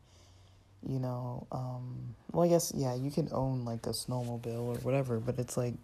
you 0.87 0.99
know, 0.99 1.47
um, 1.53 2.15
well, 2.33 2.45
I 2.45 2.49
guess, 2.49 2.73
yeah, 2.75 2.95
you 2.95 3.11
can 3.11 3.29
own 3.33 3.65
like 3.65 3.87
a 3.87 3.91
snowmobile 3.91 4.61
or 4.61 4.75
whatever, 4.77 5.19
but 5.19 5.39
it's 5.39 5.57
like, 5.57 5.75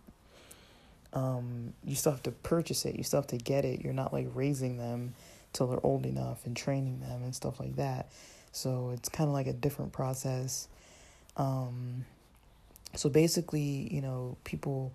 um, 1.13 1.73
you 1.85 1.95
still 1.95 2.13
have 2.13 2.23
to 2.25 2.31
purchase 2.31 2.85
it, 2.85 2.97
you 2.97 3.03
still 3.03 3.21
have 3.21 3.29
to 3.29 3.39
get 3.39 3.65
it. 3.65 3.81
You're 3.81 3.93
not 3.93 4.13
like 4.13 4.29
raising 4.35 4.79
them 4.79 5.15
till 5.53 5.67
they're 5.67 5.85
old 5.85 6.07
enough 6.07 6.47
and 6.47 6.57
training 6.57 7.01
them 7.01 7.23
and 7.23 7.35
stuff 7.35 7.59
like 7.59 7.77
that. 7.77 8.11
So 8.53 8.91
it's 8.95 9.09
kind 9.09 9.29
of 9.29 9.35
like 9.35 9.47
a 9.47 9.53
different 9.53 9.93
process. 9.93 10.69
Um, 11.37 12.05
so 12.97 13.09
basically, 13.09 13.89
you 13.93 14.01
know, 14.01 14.37
people, 14.45 14.93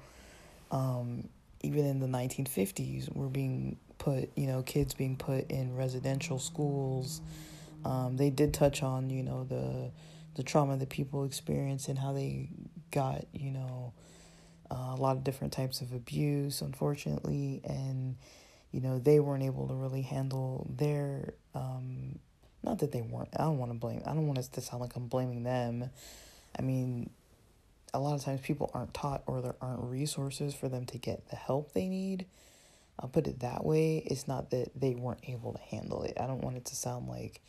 um, 0.72 1.28
even 1.62 1.86
in 1.86 2.00
the 2.00 2.08
1950s, 2.08 3.13
were 3.15 3.28
being 3.28 3.78
put, 3.98 4.30
you 4.36 4.48
know, 4.48 4.62
kids 4.62 4.94
being 4.94 5.15
put 5.15 5.50
in 5.50 5.76
residential 5.76 6.39
schools. 6.39 7.22
Um, 7.86 8.17
they 8.17 8.30
did 8.32 8.54
touch 8.54 8.84
on, 8.84 9.10
you 9.10 9.24
know, 9.24 9.43
the 9.45 9.91
the 10.36 10.43
trauma 10.43 10.76
that 10.76 10.89
people 10.89 11.24
experience 11.24 11.88
and 11.88 11.98
how 11.98 12.12
they 12.12 12.50
got, 12.91 13.26
you 13.32 13.52
know, 13.52 13.93
uh, 14.69 14.93
a 14.93 14.98
lot 14.98 15.15
of 15.15 15.24
different 15.24 15.54
types 15.54 15.80
of 15.80 15.93
abuse, 15.93 16.62
unfortunately, 16.62 17.62
and 17.63 18.17
you 18.71 18.82
know 18.82 19.00
they 19.00 19.19
weren't 19.19 19.43
able 19.43 19.67
to 19.67 19.74
really 19.74 20.02
handle 20.02 20.67
their. 20.69 21.36
Um, 21.54 22.19
not 22.63 22.80
that 22.80 22.91
they 22.91 23.02
weren't. 23.02 23.30
I 23.38 23.43
don't 23.43 23.60
want 23.60 23.71
to 23.71 23.78
blame. 23.78 24.02
I 24.06 24.13
don't 24.13 24.26
want 24.26 24.39
it 24.39 24.52
to 24.54 24.62
sound 24.62 24.82
like 24.82 24.95
I'm 24.95 25.08
blaming 25.08 25.43
them. 25.43 25.91
I 26.58 26.63
mean, 26.63 27.12
a 27.93 28.00
lot 28.00 28.15
of 28.15 28.24
times 28.24 28.41
people 28.41 28.71
aren't 28.74 28.93
taught 28.93 29.21
or 29.28 29.41
there 29.41 29.56
aren't 29.62 29.84
resources 29.84 30.56
for 30.56 30.67
them 30.67 30.86
to 30.88 30.98
get 30.98 31.30
the 31.30 31.36
help 31.36 31.74
they 31.74 31.88
need. 31.88 32.26
I'll 33.00 33.10
put 33.10 33.28
it 33.28 33.41
that 33.41 33.63
way. 33.63 33.98
It's 33.98 34.28
not 34.28 34.50
that 34.50 34.71
they 34.76 34.95
weren't 34.95 35.30
able 35.30 35.54
to 35.54 35.60
handle 35.60 36.04
it. 36.04 36.17
I 36.19 36.26
don't 36.26 36.41
want 36.41 36.58
it 36.58 36.65
to 36.65 36.76
sound 36.76 37.08
like, 37.08 37.41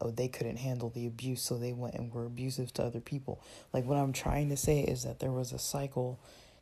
oh, 0.00 0.10
they 0.10 0.28
couldn't 0.28 0.56
handle 0.56 0.90
the 0.90 1.06
abuse, 1.06 1.42
so 1.42 1.56
they 1.56 1.72
went 1.72 1.94
and 1.94 2.12
were 2.12 2.26
abusive 2.26 2.72
to 2.74 2.82
other 2.82 3.00
people. 3.00 3.42
Like, 3.72 3.84
what 3.84 3.96
I'm 3.96 4.12
trying 4.12 4.48
to 4.50 4.56
say 4.56 4.80
is 4.80 5.04
that 5.04 5.20
there 5.20 5.32
was 5.32 5.52
a 5.52 5.58
cycle 5.58 6.20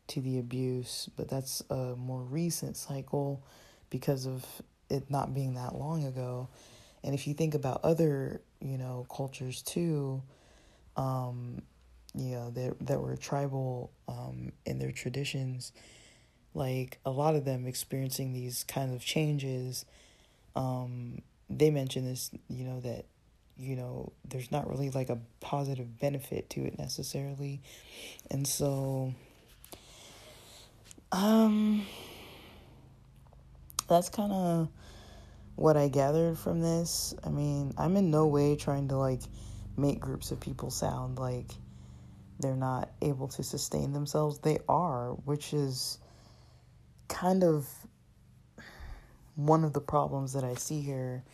to 0.08 0.20
the 0.20 0.38
abuse, 0.38 1.08
but 1.16 1.28
that's 1.28 1.62
a 1.70 1.94
more 1.96 2.22
recent 2.22 2.76
cycle 2.76 3.42
because 3.90 4.26
of 4.26 4.44
it 4.90 5.10
not 5.10 5.34
being 5.34 5.54
that 5.54 5.74
long 5.74 6.04
ago. 6.04 6.48
And 7.04 7.14
if 7.14 7.26
you 7.26 7.34
think 7.34 7.54
about 7.54 7.80
other, 7.82 8.40
you 8.60 8.78
know, 8.78 9.06
cultures 9.14 9.62
too, 9.62 10.22
um, 10.96 11.62
you 12.14 12.32
know, 12.34 12.50
that 12.50 12.86
that 12.86 13.00
were 13.00 13.16
tribal 13.16 13.90
um, 14.06 14.52
in 14.66 14.78
their 14.78 14.92
traditions, 14.92 15.72
like 16.54 16.98
a 17.04 17.10
lot 17.10 17.34
of 17.34 17.44
them 17.44 17.66
experiencing 17.66 18.32
these 18.32 18.64
kind 18.64 18.94
of 18.94 19.02
changes, 19.02 19.84
um, 20.54 21.22
they 21.48 21.70
mentioned 21.70 22.06
this, 22.06 22.30
you 22.48 22.64
know, 22.64 22.80
that, 22.80 23.06
you 23.56 23.76
know, 23.76 24.12
there's 24.28 24.50
not 24.50 24.68
really 24.68 24.90
like 24.90 25.10
a 25.10 25.18
positive 25.40 25.98
benefit 25.98 26.50
to 26.50 26.64
it 26.64 26.78
necessarily. 26.78 27.60
And 28.30 28.46
so, 28.46 29.14
um, 31.12 31.86
that's 33.88 34.08
kind 34.08 34.32
of 34.32 34.68
what 35.56 35.76
I 35.76 35.88
gathered 35.88 36.38
from 36.38 36.60
this. 36.60 37.14
I 37.24 37.28
mean, 37.28 37.72
I'm 37.76 37.96
in 37.96 38.10
no 38.10 38.26
way 38.26 38.56
trying 38.56 38.88
to 38.88 38.96
like 38.96 39.20
make 39.76 40.00
groups 40.00 40.30
of 40.30 40.40
people 40.40 40.70
sound 40.70 41.18
like 41.18 41.50
they're 42.40 42.56
not 42.56 42.90
able 43.00 43.28
to 43.28 43.42
sustain 43.42 43.92
themselves. 43.92 44.38
They 44.38 44.58
are, 44.68 45.10
which 45.24 45.52
is 45.52 45.98
kind 47.08 47.44
of 47.44 47.68
one 49.34 49.64
of 49.64 49.72
the 49.72 49.80
problems 49.80 50.32
that 50.32 50.44
I 50.44 50.54
see 50.54 50.80
here 50.80 51.24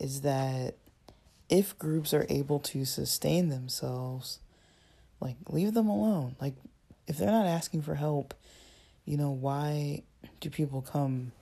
is 0.00 0.22
that 0.22 0.76
if 1.48 1.78
groups 1.78 2.14
are 2.14 2.26
able 2.28 2.58
to 2.58 2.84
sustain 2.84 3.48
themselves, 3.48 4.40
like 5.20 5.36
leave 5.48 5.74
them 5.74 5.88
alone. 5.88 6.36
Like 6.40 6.54
if 7.06 7.18
they're 7.18 7.30
not 7.30 7.46
asking 7.46 7.82
for 7.82 7.94
help, 7.94 8.34
you 9.04 9.16
know, 9.16 9.30
why 9.30 10.02
do 10.40 10.50
people 10.50 10.82
come, 10.82 11.32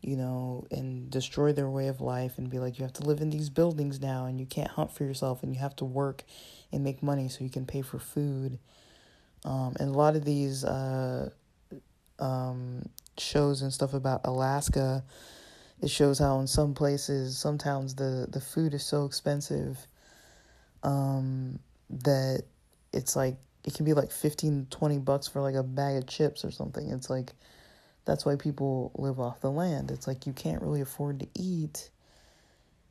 you 0.00 0.16
know, 0.16 0.66
and 0.70 1.10
destroy 1.10 1.52
their 1.52 1.68
way 1.68 1.88
of 1.88 2.00
life 2.00 2.38
and 2.38 2.50
be 2.50 2.58
like, 2.58 2.78
you 2.78 2.84
have 2.84 2.92
to 2.94 3.04
live 3.04 3.20
in 3.20 3.30
these 3.30 3.50
buildings 3.50 4.00
now 4.00 4.26
and 4.26 4.38
you 4.38 4.46
can't 4.46 4.70
hunt 4.70 4.92
for 4.92 5.04
yourself 5.04 5.42
and 5.42 5.52
you 5.54 5.60
have 5.60 5.76
to 5.76 5.84
work 5.84 6.24
and 6.70 6.84
make 6.84 7.02
money 7.02 7.28
so 7.28 7.44
you 7.44 7.50
can 7.50 7.66
pay 7.66 7.82
for 7.82 7.98
food. 7.98 8.58
Um, 9.44 9.74
and 9.80 9.88
a 9.88 9.92
lot 9.92 10.14
of 10.14 10.24
these 10.24 10.64
uh, 10.64 11.30
um, 12.20 12.88
shows 13.18 13.62
and 13.62 13.72
stuff 13.72 13.92
about 13.94 14.20
Alaska, 14.24 15.04
it 15.82 15.90
shows 15.90 16.20
how 16.20 16.38
in 16.38 16.46
some 16.46 16.74
places, 16.74 17.36
some 17.36 17.58
towns, 17.58 17.96
the, 17.96 18.26
the 18.30 18.40
food 18.40 18.72
is 18.72 18.84
so 18.84 19.04
expensive 19.04 19.76
um, 20.84 21.58
that 21.90 22.44
it's 22.92 23.16
like, 23.16 23.36
it 23.64 23.74
can 23.74 23.84
be 23.84 23.92
like 23.92 24.12
15, 24.12 24.68
20 24.70 24.98
bucks 24.98 25.26
for 25.26 25.40
like 25.40 25.56
a 25.56 25.62
bag 25.62 25.96
of 25.96 26.06
chips 26.06 26.44
or 26.44 26.52
something. 26.52 26.88
It's 26.90 27.10
like, 27.10 27.32
that's 28.04 28.24
why 28.24 28.36
people 28.36 28.92
live 28.94 29.18
off 29.18 29.40
the 29.40 29.50
land. 29.50 29.90
It's 29.90 30.06
like 30.06 30.24
you 30.24 30.32
can't 30.32 30.62
really 30.62 30.80
afford 30.80 31.18
to 31.20 31.26
eat 31.34 31.90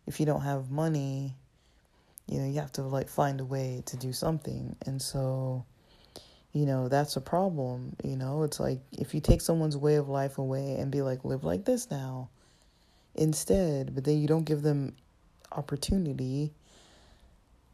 if 0.06 0.20
you 0.20 0.26
don't 0.26 0.42
have 0.42 0.70
money. 0.70 1.36
You 2.28 2.40
know, 2.40 2.48
you 2.48 2.60
have 2.60 2.72
to 2.74 2.82
like 2.82 3.08
find 3.08 3.40
a 3.40 3.46
way 3.46 3.84
to 3.86 3.98
do 3.98 4.12
something. 4.12 4.76
And 4.86 5.02
so, 5.02 5.66
you 6.52 6.66
know, 6.66 6.90
that's 6.90 7.16
a 7.16 7.22
problem. 7.22 7.96
You 8.04 8.18
know, 8.18 8.44
it's 8.44 8.60
like 8.60 8.80
if 8.92 9.14
you 9.14 9.22
take 9.22 9.40
someone's 9.40 9.78
way 9.78 9.96
of 9.96 10.10
life 10.10 10.38
away 10.38 10.76
and 10.76 10.92
be 10.92 11.02
like, 11.02 11.24
live 11.24 11.46
like 11.46 11.64
this 11.64 11.90
now 11.90 12.30
instead, 13.16 13.94
but 13.94 14.04
then 14.04 14.20
you 14.20 14.28
don't 14.28 14.46
give 14.46 14.62
them 14.62 14.96
opportunity, 15.52 16.54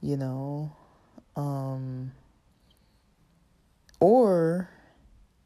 you 0.01 0.17
know, 0.17 0.71
um, 1.35 2.11
or 3.99 4.69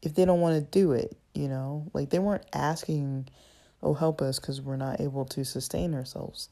if 0.02 0.14
they 0.14 0.24
don't 0.24 0.40
want 0.40 0.54
to 0.56 0.78
do 0.78 0.92
it, 0.92 1.16
you 1.34 1.48
know, 1.48 1.86
like 1.92 2.10
they 2.10 2.18
weren't 2.18 2.46
asking, 2.52 3.28
oh, 3.82 3.94
help 3.94 4.20
us 4.22 4.38
because 4.38 4.60
we're 4.60 4.76
not 4.76 5.00
able 5.00 5.24
to 5.26 5.44
sustain 5.44 5.94
ourselves. 5.94 6.48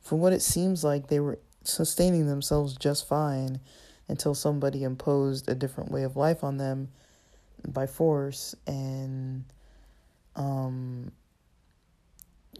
From 0.00 0.20
what 0.20 0.32
it 0.32 0.42
seems 0.42 0.84
like, 0.84 1.08
they 1.08 1.20
were 1.20 1.38
sustaining 1.64 2.26
themselves 2.26 2.76
just 2.76 3.08
fine 3.08 3.60
until 4.08 4.34
somebody 4.34 4.84
imposed 4.84 5.48
a 5.48 5.54
different 5.54 5.90
way 5.90 6.04
of 6.04 6.16
life 6.16 6.44
on 6.44 6.58
them 6.58 6.88
by 7.66 7.86
force 7.86 8.54
and 8.66 9.44
um 10.36 11.10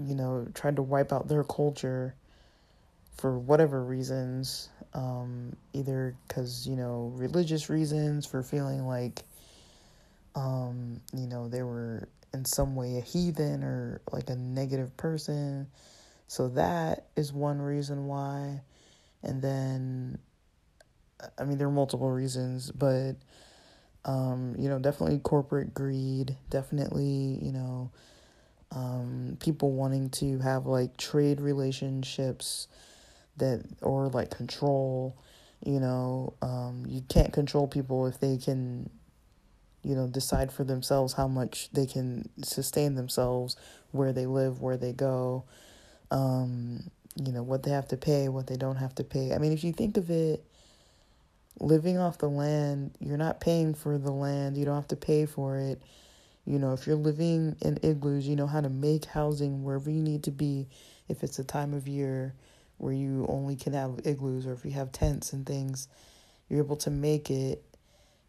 you 0.00 0.14
know 0.14 0.46
tried 0.54 0.76
to 0.76 0.82
wipe 0.82 1.12
out 1.12 1.28
their 1.28 1.44
culture 1.44 2.14
for 3.16 3.38
whatever 3.38 3.82
reasons 3.82 4.68
um 4.94 5.56
either 5.72 6.14
cuz 6.28 6.66
you 6.66 6.76
know 6.76 7.12
religious 7.14 7.70
reasons 7.70 8.26
for 8.26 8.42
feeling 8.42 8.86
like 8.86 9.24
um 10.34 11.00
you 11.14 11.26
know 11.26 11.48
they 11.48 11.62
were 11.62 12.08
in 12.36 12.44
some 12.44 12.76
way 12.76 12.98
a 12.98 13.00
heathen 13.00 13.64
or 13.64 14.00
like 14.12 14.30
a 14.30 14.36
negative 14.36 14.96
person. 14.96 15.66
So 16.28 16.48
that 16.50 17.06
is 17.16 17.32
one 17.32 17.60
reason 17.60 18.06
why. 18.06 18.60
And 19.22 19.42
then 19.42 20.18
I 21.38 21.44
mean, 21.44 21.58
there 21.58 21.68
are 21.68 21.72
multiple 21.72 22.10
reasons, 22.10 22.70
but 22.70 23.14
um, 24.04 24.54
you 24.58 24.68
know, 24.68 24.78
definitely 24.78 25.18
corporate 25.18 25.74
greed, 25.74 26.36
definitely, 26.50 27.38
you 27.42 27.52
know, 27.52 27.90
um, 28.76 29.38
people 29.40 29.72
wanting 29.72 30.10
to 30.10 30.38
have 30.40 30.66
like 30.66 30.98
trade 30.98 31.40
relationships 31.40 32.68
that 33.38 33.64
or 33.80 34.08
like 34.08 34.30
control, 34.30 35.16
you 35.64 35.80
know, 35.80 36.34
um, 36.42 36.84
you 36.86 37.00
can't 37.08 37.32
control 37.32 37.66
people 37.66 38.06
if 38.06 38.20
they 38.20 38.36
can, 38.36 38.90
you 39.82 39.94
know, 39.94 40.06
decide 40.06 40.52
for 40.52 40.62
themselves 40.62 41.14
how 41.14 41.26
much 41.26 41.70
they 41.72 41.86
can 41.86 42.28
sustain 42.42 42.96
themselves, 42.96 43.56
where 43.92 44.12
they 44.12 44.26
live, 44.26 44.60
where 44.60 44.76
they 44.76 44.92
go, 44.92 45.44
um, 46.10 46.90
you 47.24 47.32
know, 47.32 47.42
what 47.42 47.62
they 47.62 47.70
have 47.70 47.88
to 47.88 47.96
pay, 47.96 48.28
what 48.28 48.46
they 48.46 48.56
don't 48.56 48.76
have 48.76 48.94
to 48.96 49.04
pay. 49.04 49.32
I 49.32 49.38
mean, 49.38 49.52
if 49.52 49.64
you 49.64 49.72
think 49.72 49.96
of 49.96 50.10
it 50.10 50.44
living 51.60 51.96
off 51.96 52.18
the 52.18 52.28
land, 52.28 52.90
you're 53.00 53.16
not 53.16 53.40
paying 53.40 53.72
for 53.72 53.96
the 53.96 54.12
land, 54.12 54.58
you 54.58 54.66
don't 54.66 54.74
have 54.74 54.88
to 54.88 54.96
pay 54.96 55.24
for 55.24 55.56
it. 55.56 55.80
You 56.46 56.58
know, 56.58 56.72
if 56.72 56.86
you're 56.86 56.96
living 56.96 57.56
in 57.60 57.78
igloos, 57.82 58.26
you 58.26 58.36
know 58.36 58.46
how 58.46 58.60
to 58.60 58.68
make 58.68 59.04
housing 59.06 59.64
wherever 59.64 59.90
you 59.90 60.02
need 60.02 60.22
to 60.24 60.30
be. 60.30 60.68
If 61.08 61.24
it's 61.24 61.38
a 61.38 61.44
time 61.44 61.74
of 61.74 61.88
year 61.88 62.34
where 62.78 62.92
you 62.92 63.26
only 63.28 63.56
can 63.56 63.72
have 63.72 64.00
igloos, 64.04 64.46
or 64.46 64.52
if 64.52 64.64
you 64.64 64.70
have 64.72 64.92
tents 64.92 65.32
and 65.32 65.44
things, 65.44 65.88
you're 66.48 66.60
able 66.62 66.76
to 66.76 66.90
make 66.90 67.30
it 67.30 67.64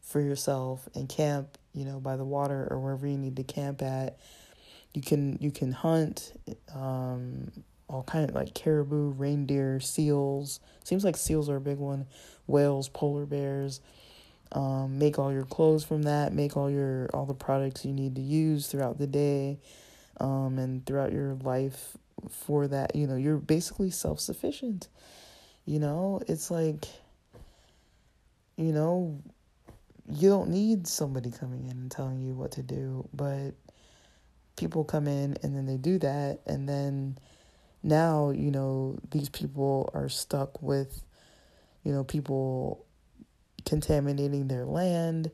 for 0.02 0.20
yourself 0.22 0.88
and 0.96 1.08
camp, 1.08 1.58
you 1.74 1.86
know, 1.86 2.00
by 2.00 2.16
the 2.16 2.26
water 2.26 2.68
or 2.72 2.80
wherever 2.80 3.06
you 3.06 3.18
need 3.18 3.36
to 3.36 3.44
camp 3.44 3.82
at. 3.82 4.18
you 4.94 5.02
can 5.02 5.38
you 5.42 5.52
can 5.52 5.72
hunt 5.72 6.34
um, 6.74 7.52
all 7.90 8.04
kind 8.04 8.30
of 8.30 8.36
like 8.36 8.54
caribou, 8.54 9.12
reindeer, 9.12 9.80
seals. 9.80 10.60
Seems 10.84 11.04
like 11.04 11.18
seals 11.18 11.50
are 11.50 11.58
a 11.58 11.62
big 11.62 11.78
one. 11.78 12.08
Whales, 12.48 12.90
polar 12.90 13.26
bears. 13.26 13.82
Um, 14.52 14.98
make 14.98 15.20
all 15.20 15.32
your 15.32 15.46
clothes 15.46 15.84
from 15.84 16.04
that. 16.04 16.34
Make 16.34 16.56
all 16.56 16.70
your 16.70 17.10
all 17.14 17.26
the 17.26 17.34
products 17.34 17.86
you 17.86 17.94
need 17.94 18.16
to 18.16 18.22
use 18.22 18.68
throughout 18.68 18.98
the 18.98 19.08
day, 19.08 19.60
um, 20.20 20.58
and 20.60 20.86
throughout 20.86 21.12
your 21.12 21.36
life. 21.36 21.98
For 22.30 22.68
that, 22.68 22.96
you 22.96 23.06
know, 23.06 23.16
you're 23.16 23.38
basically 23.38 23.92
self 23.92 24.20
sufficient. 24.20 24.88
You 25.66 25.80
know, 25.80 26.22
it's 26.28 26.50
like, 26.50 26.86
you 28.56 28.72
know, 28.72 29.22
you 30.10 30.30
don't 30.30 30.50
need 30.50 30.88
somebody 30.88 31.30
coming 31.30 31.66
in 31.66 31.72
and 31.72 31.92
telling 31.92 32.22
you 32.22 32.34
what 32.34 32.52
to 32.54 32.64
do, 32.64 33.08
but 33.14 33.52
people 34.56 34.84
come 34.84 35.08
in 35.08 35.38
and 35.44 35.56
then 35.56 35.66
they 35.68 35.78
do 35.78 36.00
that 36.00 36.40
and 36.48 36.68
then 36.68 37.18
now, 37.84 38.32
you 38.32 38.50
know, 38.50 38.98
these 39.12 39.30
people 39.30 39.92
are 39.94 40.10
stuck 40.10 40.62
with 40.64 41.04
you 41.88 41.94
know, 41.94 42.04
people 42.04 42.86
contaminating 43.68 44.48
their 44.48 44.66
land. 44.66 45.30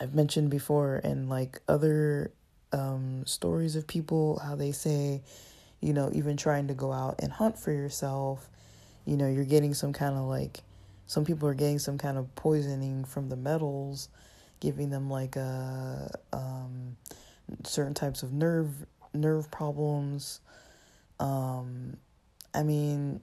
I've 0.00 0.14
mentioned 0.14 0.50
before 0.50 1.00
and 1.04 1.28
like 1.28 1.60
other 1.68 2.32
um, 2.72 3.26
stories 3.26 3.76
of 3.76 3.86
people 3.86 4.40
how 4.42 4.54
they 4.54 4.72
say, 4.72 5.22
you 5.80 5.92
know, 5.92 6.08
even 6.14 6.36
trying 6.36 6.68
to 6.68 6.74
go 6.74 6.92
out 6.92 7.16
and 7.18 7.30
hunt 7.32 7.58
for 7.58 7.72
yourself, 7.72 8.48
you 9.04 9.16
know, 9.16 9.28
you're 9.28 9.44
getting 9.44 9.74
some 9.74 9.92
kind 9.92 10.16
of 10.16 10.22
like 10.22 10.62
some 11.06 11.24
people 11.24 11.48
are 11.48 11.54
getting 11.54 11.78
some 11.78 11.98
kind 11.98 12.16
of 12.16 12.34
poisoning 12.36 13.04
from 13.04 13.28
the 13.28 13.36
metals, 13.36 14.08
giving 14.60 14.88
them 14.88 15.10
like 15.10 15.36
a 15.36 16.10
uh, 16.32 16.36
um, 16.36 16.96
certain 17.64 17.94
types 17.94 18.22
of 18.22 18.32
nerve 18.32 18.86
nerve 19.12 19.50
problems. 19.50 20.40
Um, 21.20 21.96
I 22.54 22.62
mean, 22.62 23.20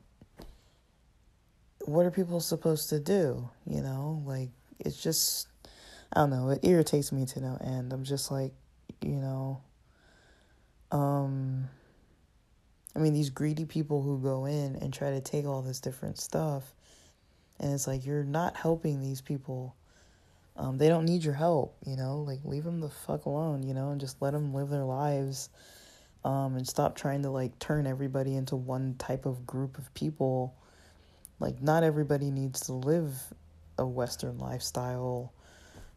what 1.90 2.06
are 2.06 2.12
people 2.12 2.40
supposed 2.40 2.90
to 2.90 3.00
do? 3.00 3.50
You 3.66 3.82
know, 3.82 4.24
like 4.26 4.50
it's 4.80 5.02
just 5.02 5.48
I 6.14 6.22
don't 6.22 6.32
know, 6.32 6.50
it 6.50 6.60
irritates 6.64 7.12
me 7.12 7.26
to 7.28 7.42
no 7.42 7.58
end. 7.62 7.94
I'm 7.94 8.04
just 8.04 8.32
like, 8.32 8.54
you 9.02 9.16
know, 9.16 9.62
um 10.92 11.70
I 12.96 13.00
mean 13.00 13.14
these 13.14 13.30
greedy 13.30 13.66
people 13.66 14.02
who 14.02 14.20
go 14.20 14.46
in 14.46 14.76
and 14.76 14.94
try 14.94 15.12
to 15.12 15.22
take 15.22 15.46
all 15.46 15.62
this 15.62 15.80
different 15.80 16.18
stuff 16.18 16.74
and 17.60 17.74
it's 17.74 17.88
like 17.88 18.06
you're 18.06 18.24
not 18.24 18.56
helping 18.56 19.02
these 19.02 19.22
people. 19.22 19.76
Um, 20.56 20.78
they 20.78 20.88
don't 20.88 21.06
need 21.06 21.24
your 21.24 21.34
help, 21.34 21.78
you 21.86 21.96
know. 21.96 22.18
Like 22.18 22.40
leave 22.44 22.64
them 22.64 22.80
the 22.80 22.90
fuck 22.90 23.26
alone, 23.26 23.64
you 23.64 23.74
know, 23.74 23.92
and 23.92 24.00
just 24.00 24.22
let 24.22 24.32
them 24.32 24.54
live 24.54 24.70
their 24.70 24.84
lives, 24.84 25.50
um, 26.24 26.56
and 26.56 26.68
stop 26.68 26.96
trying 26.96 27.24
to 27.24 27.30
like 27.30 27.58
turn 27.60 27.86
everybody 27.88 28.36
into 28.36 28.56
one 28.56 28.96
type 28.98 29.26
of 29.26 29.46
group 29.46 29.78
of 29.78 29.94
people. 29.94 30.56
Like 31.40 31.62
not 31.62 31.84
everybody 31.84 32.32
needs 32.32 32.62
to 32.62 32.74
live 32.74 33.12
a 33.78 33.86
Western 33.86 34.38
lifestyle. 34.38 35.34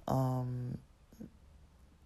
Um, 0.07 0.78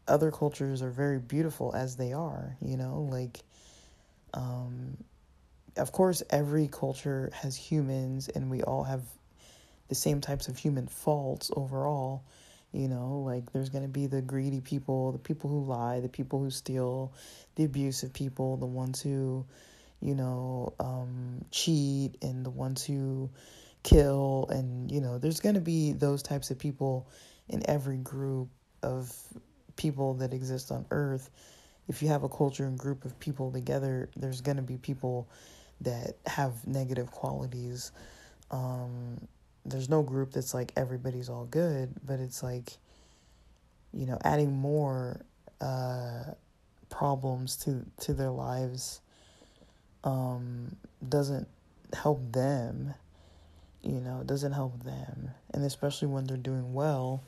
other 0.09 0.31
cultures 0.31 0.83
are 0.83 0.91
very 0.91 1.19
beautiful 1.19 1.75
as 1.75 1.97
they 1.97 2.13
are, 2.13 2.57
you 2.61 2.77
know, 2.77 3.09
like 3.11 3.41
um, 4.35 4.97
of 5.77 5.93
course 5.93 6.23
every 6.31 6.69
culture 6.69 7.31
has 7.35 7.57
humans 7.57 8.29
and 8.29 8.51
we 8.51 8.63
all 8.63 8.85
have 8.85 9.03
the 9.89 9.95
same 9.95 10.21
types 10.21 10.49
of 10.49 10.57
human 10.57 10.87
faults 10.87 11.51
overall. 11.57 12.23
You 12.73 12.89
know, 12.89 13.23
like 13.25 13.53
there's 13.53 13.71
going 13.71 13.85
to 13.85 13.89
be 13.89 14.07
the 14.07 14.21
greedy 14.21 14.61
people, 14.61 15.13
the 15.13 15.19
people 15.19 15.49
who 15.49 15.65
lie, 15.65 16.01
the 16.01 16.09
people 16.09 16.41
who 16.41 16.51
steal, 16.51 17.13
the 17.55 17.65
abusive 17.65 18.13
people, 18.13 18.57
the 18.57 18.67
ones 18.67 19.01
who, 19.01 19.47
you 20.01 20.15
know, 20.15 20.75
um, 20.81 21.45
cheat, 21.51 22.17
and 22.23 22.45
the 22.45 22.51
ones 22.51 22.85
who 22.85 23.31
kill. 23.83 24.47
And, 24.51 24.91
you 24.91 25.01
know, 25.01 25.19
there's 25.19 25.41
going 25.41 25.55
to 25.55 25.61
be 25.61 25.93
those 25.93 26.23
types 26.23 26.51
of 26.51 26.59
people 26.59 27.09
in 27.49 27.63
every 27.69 27.99
group 27.99 28.49
of 28.83 29.13
people 29.77 30.15
that 30.15 30.33
exist 30.35 30.71
on 30.71 30.87
earth. 30.91 31.31
If 31.89 32.03
you 32.03 32.09
have 32.09 32.25
a 32.25 32.29
culture 32.29 32.67
and 32.67 32.79
group 32.79 33.05
of 33.05 33.19
people 33.21 33.53
together, 33.53 34.11
there's 34.17 34.41
going 34.41 34.57
to 34.57 34.63
be 34.63 34.77
people 34.77 35.29
that 35.83 36.17
have 36.27 36.67
negative 36.67 37.11
qualities. 37.11 37.93
Um, 38.51 39.21
there's 39.65 39.89
no 39.89 40.03
group 40.03 40.33
that's 40.33 40.55
like 40.55 40.73
everybody's 40.77 41.29
all 41.29 41.45
good, 41.45 41.95
but 42.05 42.19
it's 42.21 42.43
like, 42.43 42.73
you 43.93 44.07
know, 44.07 44.19
adding 44.25 44.53
more 44.53 45.21
uh, 45.61 46.25
problems 46.89 47.57
to 47.57 47.85
to 48.01 48.15
their 48.15 48.31
lives 48.31 49.01
um, 50.07 50.77
doesn't 51.07 51.49
help 51.93 52.33
them. 52.33 52.95
You 53.83 54.01
know, 54.01 54.21
it 54.21 54.27
doesn't 54.27 54.53
help 54.53 54.83
them, 54.83 55.31
and 55.53 55.65
especially 55.65 56.09
when 56.09 56.25
they're 56.25 56.37
doing 56.37 56.73
well 56.73 57.23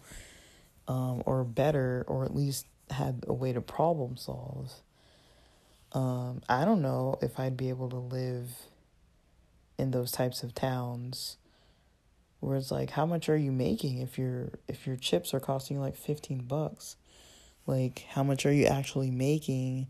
um, 0.89 1.23
or 1.27 1.45
better, 1.45 2.05
or 2.09 2.25
at 2.25 2.35
least 2.35 2.67
had 2.91 3.25
a 3.29 3.35
way 3.35 3.53
to 3.53 3.61
problem 3.61 4.17
solve. 4.17 4.73
Um, 5.93 6.43
I 6.49 6.65
don't 6.65 6.83
know 6.83 7.19
if 7.21 7.39
I'd 7.39 7.57
be 7.57 7.69
able 7.69 7.91
to 7.91 7.97
live 7.97 8.51
in 9.79 9.91
those 9.91 10.11
types 10.11 10.43
of 10.43 10.55
towns 10.55 11.37
where 12.41 12.57
it's 12.57 12.71
like 12.71 12.91
how 12.91 13.07
much 13.07 13.29
are 13.29 13.37
you 13.37 13.53
making 13.53 13.99
if 13.99 14.19
your 14.19 14.51
if 14.69 14.87
your 14.87 14.97
chips 14.97 15.33
are 15.33 15.41
costing 15.41 15.77
you 15.77 15.81
like 15.81 15.97
15 15.97 16.41
bucks 16.43 16.97
like 17.67 18.05
how 18.11 18.23
much 18.23 18.45
are 18.45 18.53
you 18.53 18.67
actually 18.67 19.11
making 19.11 19.87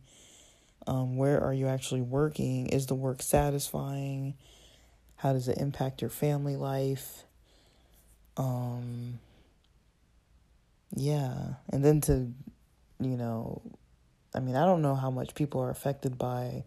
um, 0.87 1.17
where 1.17 1.43
are 1.43 1.53
you 1.53 1.67
actually 1.67 2.01
working? 2.01 2.67
Is 2.69 2.87
the 2.87 2.95
work 2.95 3.23
satisfying? 3.23 4.35
How 5.17 5.33
does 5.33 5.49
it 5.49 5.59
impact 5.59 6.01
your 6.01 6.11
family 6.11 6.57
life? 6.57 7.25
Um 8.37 9.19
yeah. 10.95 11.55
And 11.71 11.85
then 11.85 12.01
to 12.03 12.33
you 13.01 13.17
know 13.17 13.63
i 14.35 14.41
mean 14.41 14.57
i 14.57 14.65
don't 14.65 14.83
know 14.83 14.97
how 14.97 15.09
much 15.09 15.33
people 15.37 15.61
are 15.61 15.71
affected 15.71 16.19
by 16.19 16.65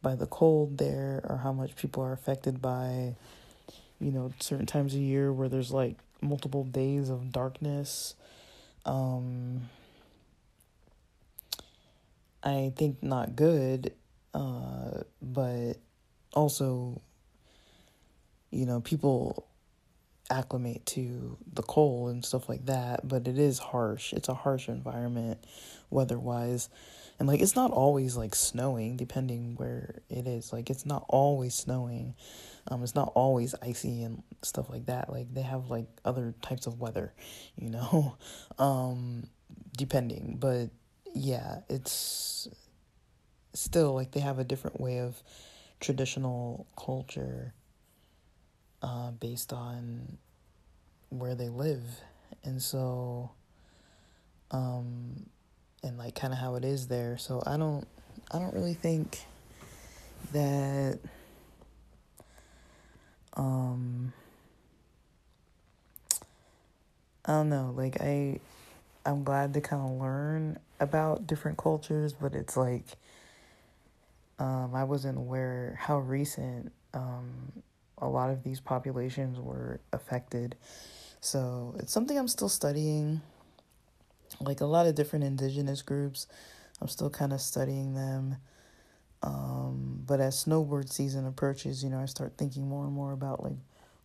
by 0.00 0.14
the 0.14 0.26
cold 0.26 0.78
there 0.78 1.20
or 1.28 1.38
how 1.38 1.52
much 1.52 1.74
people 1.74 2.04
are 2.04 2.12
affected 2.12 2.62
by 2.62 3.16
you 4.00 4.10
know, 4.10 4.32
certain 4.38 4.66
times 4.66 4.94
a 4.94 4.98
year 4.98 5.32
where 5.32 5.48
there's 5.48 5.72
like 5.72 5.96
multiple 6.20 6.64
days 6.64 7.08
of 7.08 7.32
darkness. 7.32 8.14
Um, 8.84 9.70
I 12.44 12.72
think 12.76 13.02
not 13.02 13.34
good, 13.36 13.94
uh, 14.34 15.00
but 15.22 15.74
also, 16.34 17.00
you 18.50 18.66
know, 18.66 18.80
people 18.80 19.48
acclimate 20.30 20.84
to 20.86 21.36
the 21.52 21.62
cold 21.62 22.10
and 22.10 22.24
stuff 22.24 22.48
like 22.48 22.66
that, 22.66 23.06
but 23.06 23.26
it 23.26 23.38
is 23.38 23.58
harsh. 23.58 24.12
It's 24.12 24.28
a 24.28 24.34
harsh 24.34 24.68
environment 24.68 25.42
weather 25.90 26.18
wise. 26.18 26.68
And 27.18 27.28
like 27.28 27.40
it's 27.40 27.54
not 27.54 27.70
always 27.70 28.16
like 28.16 28.34
snowing 28.34 28.96
depending 28.96 29.54
where 29.56 30.02
it 30.10 30.26
is. 30.26 30.52
Like 30.52 30.68
it's 30.68 30.84
not 30.84 31.04
always 31.08 31.54
snowing. 31.54 32.14
Um, 32.68 32.82
it's 32.82 32.94
not 32.94 33.12
always 33.14 33.54
icy 33.62 34.02
and 34.02 34.22
stuff 34.42 34.68
like 34.68 34.86
that. 34.86 35.10
Like 35.10 35.32
they 35.32 35.42
have 35.42 35.70
like 35.70 35.86
other 36.04 36.34
types 36.42 36.66
of 36.66 36.80
weather, 36.80 37.14
you 37.56 37.70
know, 37.70 38.16
um, 38.58 39.28
depending. 39.76 40.36
But 40.40 40.70
yeah, 41.14 41.60
it's 41.68 42.48
still 43.52 43.94
like 43.94 44.10
they 44.10 44.20
have 44.20 44.38
a 44.38 44.44
different 44.44 44.80
way 44.80 44.98
of 44.98 45.22
traditional 45.80 46.66
culture 46.76 47.54
uh, 48.82 49.12
based 49.12 49.52
on 49.52 50.18
where 51.08 51.34
they 51.34 51.48
live. 51.48 51.82
And 52.42 52.60
so, 52.60 53.30
um, 54.50 55.26
and 55.82 55.96
like 55.96 56.14
kind 56.14 56.32
of 56.32 56.38
how 56.38 56.56
it 56.56 56.64
is 56.64 56.88
there. 56.88 57.16
So 57.16 57.42
I 57.46 57.56
don't, 57.56 57.86
I 58.32 58.38
don't 58.38 58.54
really 58.54 58.74
think 58.74 59.20
that 60.32 60.98
um 63.36 64.12
I 67.24 67.32
don't 67.32 67.48
know, 67.48 67.72
like 67.74 68.00
I 68.00 68.40
I'm 69.06 69.24
glad 69.24 69.54
to 69.54 69.60
kind 69.60 69.82
of 69.82 70.00
learn 70.00 70.58
about 70.80 71.26
different 71.26 71.58
cultures, 71.58 72.12
but 72.12 72.34
it's 72.34 72.56
like 72.56 72.84
um 74.38 74.74
I 74.74 74.84
wasn't 74.84 75.18
aware 75.18 75.78
how 75.80 75.98
recent 75.98 76.72
um 76.92 77.52
a 77.98 78.08
lot 78.08 78.30
of 78.30 78.42
these 78.42 78.60
populations 78.60 79.38
were 79.38 79.80
affected. 79.92 80.56
So, 81.20 81.74
it's 81.78 81.92
something 81.92 82.18
I'm 82.18 82.28
still 82.28 82.48
studying. 82.50 83.22
Like 84.40 84.60
a 84.60 84.66
lot 84.66 84.86
of 84.86 84.94
different 84.94 85.24
indigenous 85.24 85.80
groups, 85.80 86.26
I'm 86.80 86.88
still 86.88 87.08
kind 87.08 87.32
of 87.32 87.40
studying 87.40 87.94
them. 87.94 88.36
Um, 89.22 90.02
but 90.06 90.20
as 90.20 90.44
snowboard 90.44 90.90
season 90.92 91.26
approaches, 91.26 91.82
you 91.82 91.88
know, 91.88 92.00
I 92.00 92.06
start 92.06 92.34
thinking 92.36 92.68
more 92.68 92.84
and 92.84 92.92
more 92.92 93.12
about 93.12 93.42
like 93.42 93.56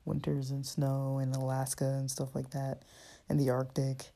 winters 0.06 0.52
and 0.52 0.66
snow 0.66 1.20
in 1.20 1.32
Alaska 1.34 1.86
and 1.86 2.10
stuff 2.10 2.36
like 2.36 2.52
that, 2.52 2.84
and 3.28 3.39
the 3.39 3.50
Arctic. 3.50 4.12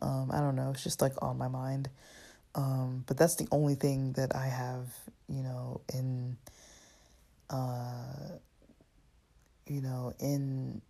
Um, 0.00 0.30
I 0.32 0.40
don't 0.40 0.56
know, 0.56 0.70
it's 0.70 0.82
just 0.82 1.00
like 1.00 1.12
on 1.22 1.38
my 1.38 1.48
mind. 1.48 1.88
Um, 2.54 3.04
but 3.06 3.16
that's 3.16 3.36
the 3.36 3.46
only 3.52 3.74
thing 3.74 4.12
that 4.14 4.34
I 4.34 4.46
have, 4.46 4.86
you 5.28 5.42
know, 5.42 5.80
in, 5.92 6.36
uh, 7.48 8.38
you 9.66 9.80
know, 9.80 10.12
in, 10.18 10.82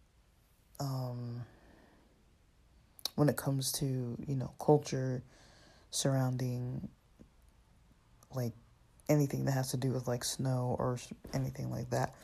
um, 0.79 1.43
when 3.17 3.29
it 3.29 3.37
comes 3.37 3.73
to, 3.73 4.17
you 4.27 4.37
know, 4.37 4.53
culture 4.59 5.23
surrounding, 5.91 6.89
like, 8.35 8.53
anything 9.09 9.45
that 9.45 9.53
has 9.53 9.73
to 9.73 9.77
do 9.77 9.91
with, 9.91 10.09
like, 10.09 10.25
snow 10.25 10.77
or 10.79 10.99
anything 11.35 11.71
like 11.71 11.91
that. 11.91 12.15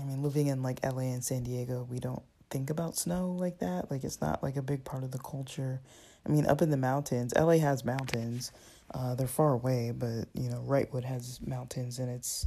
I 0.00 0.04
mean, 0.04 0.22
living 0.22 0.46
in, 0.46 0.62
like, 0.62 0.80
LA 0.82 1.12
and 1.12 1.22
San 1.22 1.42
Diego, 1.42 1.86
we 1.90 1.98
don't 1.98 2.22
think 2.50 2.70
about 2.70 2.96
snow 2.96 3.32
like 3.32 3.58
that. 3.58 3.90
Like, 3.90 4.04
it's 4.04 4.20
not, 4.20 4.42
like, 4.42 4.56
a 4.56 4.62
big 4.62 4.84
part 4.84 5.04
of 5.04 5.10
the 5.10 5.18
culture 5.18 5.80
I 6.26 6.28
mean, 6.28 6.46
up 6.46 6.60
in 6.60 6.70
the 6.70 6.76
mountains, 6.76 7.32
LA 7.36 7.58
has 7.58 7.84
mountains. 7.84 8.50
Uh, 8.92 9.14
they're 9.14 9.28
far 9.28 9.52
away, 9.52 9.92
but 9.96 10.28
you 10.34 10.48
know, 10.48 10.62
Wrightwood 10.66 11.04
has 11.04 11.40
mountains, 11.46 11.98
and 11.98 12.10
it's 12.10 12.46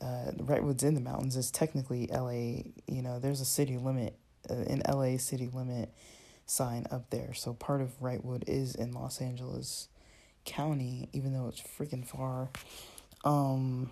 uh, 0.00 0.32
Wrightwood's 0.36 0.82
in 0.82 0.94
the 0.94 1.00
mountains. 1.00 1.36
It's 1.36 1.50
technically 1.50 2.08
LA. 2.10 2.62
You 2.86 3.02
know, 3.02 3.18
there's 3.18 3.40
a 3.40 3.44
city 3.44 3.76
limit, 3.76 4.16
uh, 4.48 4.54
an 4.54 4.82
LA 4.88 5.18
city 5.18 5.48
limit 5.52 5.92
sign 6.46 6.86
up 6.90 7.10
there. 7.10 7.34
So 7.34 7.52
part 7.52 7.80
of 7.82 8.00
Wrightwood 8.00 8.44
is 8.46 8.74
in 8.74 8.92
Los 8.92 9.20
Angeles 9.20 9.88
County, 10.44 11.08
even 11.12 11.32
though 11.32 11.48
it's 11.48 11.60
freaking 11.60 12.06
far. 12.06 12.48
Um, 13.24 13.90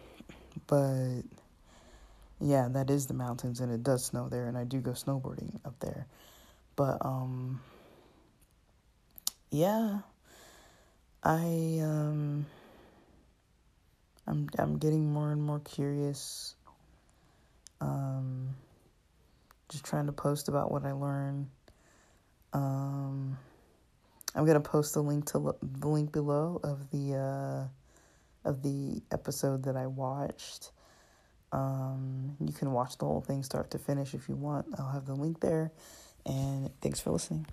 but 0.66 1.22
yeah, 2.41 2.68
that 2.72 2.91
is 2.91 3.07
the 3.07 3.14
mountains, 3.14 3.61
and 3.61 3.72
it 3.72 3.82
does 3.82 4.05
snow 4.05 4.28
there, 4.28 4.47
and 4.47 4.57
I 4.59 4.64
do 4.64 4.80
go 4.80 4.93
snowboarding 4.93 5.61
up 5.64 5.78
there. 5.80 6.07
But 6.76 6.99
um 7.03 7.61
yeah, 9.51 10.01
I 11.22 11.78
um 11.82 12.47
I'm 14.26 14.49
I'm 14.59 14.78
getting 14.78 15.12
more 15.12 15.30
and 15.30 15.43
more 15.43 15.61
curious. 15.61 16.57
Um 17.80 18.57
just 19.68 19.85
trying 19.85 20.07
to 20.07 20.12
post 20.12 20.49
about 20.49 20.72
what 20.72 20.85
I 20.85 20.93
learn. 20.93 21.51
Um 22.53 23.39
I'm 24.37 24.45
going 24.45 24.61
to 24.61 24.68
post 24.68 24.95
the 24.95 25.03
link 25.03 25.26
to 25.26 25.55
the 25.62 25.89
link 25.89 26.11
below 26.11 26.61
of 26.64 26.91
the 26.91 27.14
uh 27.14 28.49
of 28.49 28.62
the 28.62 29.01
episode 29.12 29.62
that 29.64 29.76
I 29.76 29.87
watched. 29.87 30.72
Um 31.55 32.36
you 32.40 32.52
can 32.52 32.72
watch 32.72 32.98
the 32.98 33.05
whole 33.05 33.20
thing 33.20 33.42
start 33.44 33.70
to 33.70 33.78
finish 33.78 34.12
if 34.12 34.28
you 34.28 34.34
want. 34.34 34.66
I'll 34.76 34.90
have 34.90 35.07
the 35.07 35.14
link 35.14 35.40
there. 35.40 35.72
And 36.26 36.70
thanks 36.80 37.00
for 37.00 37.11
listening. 37.12 37.46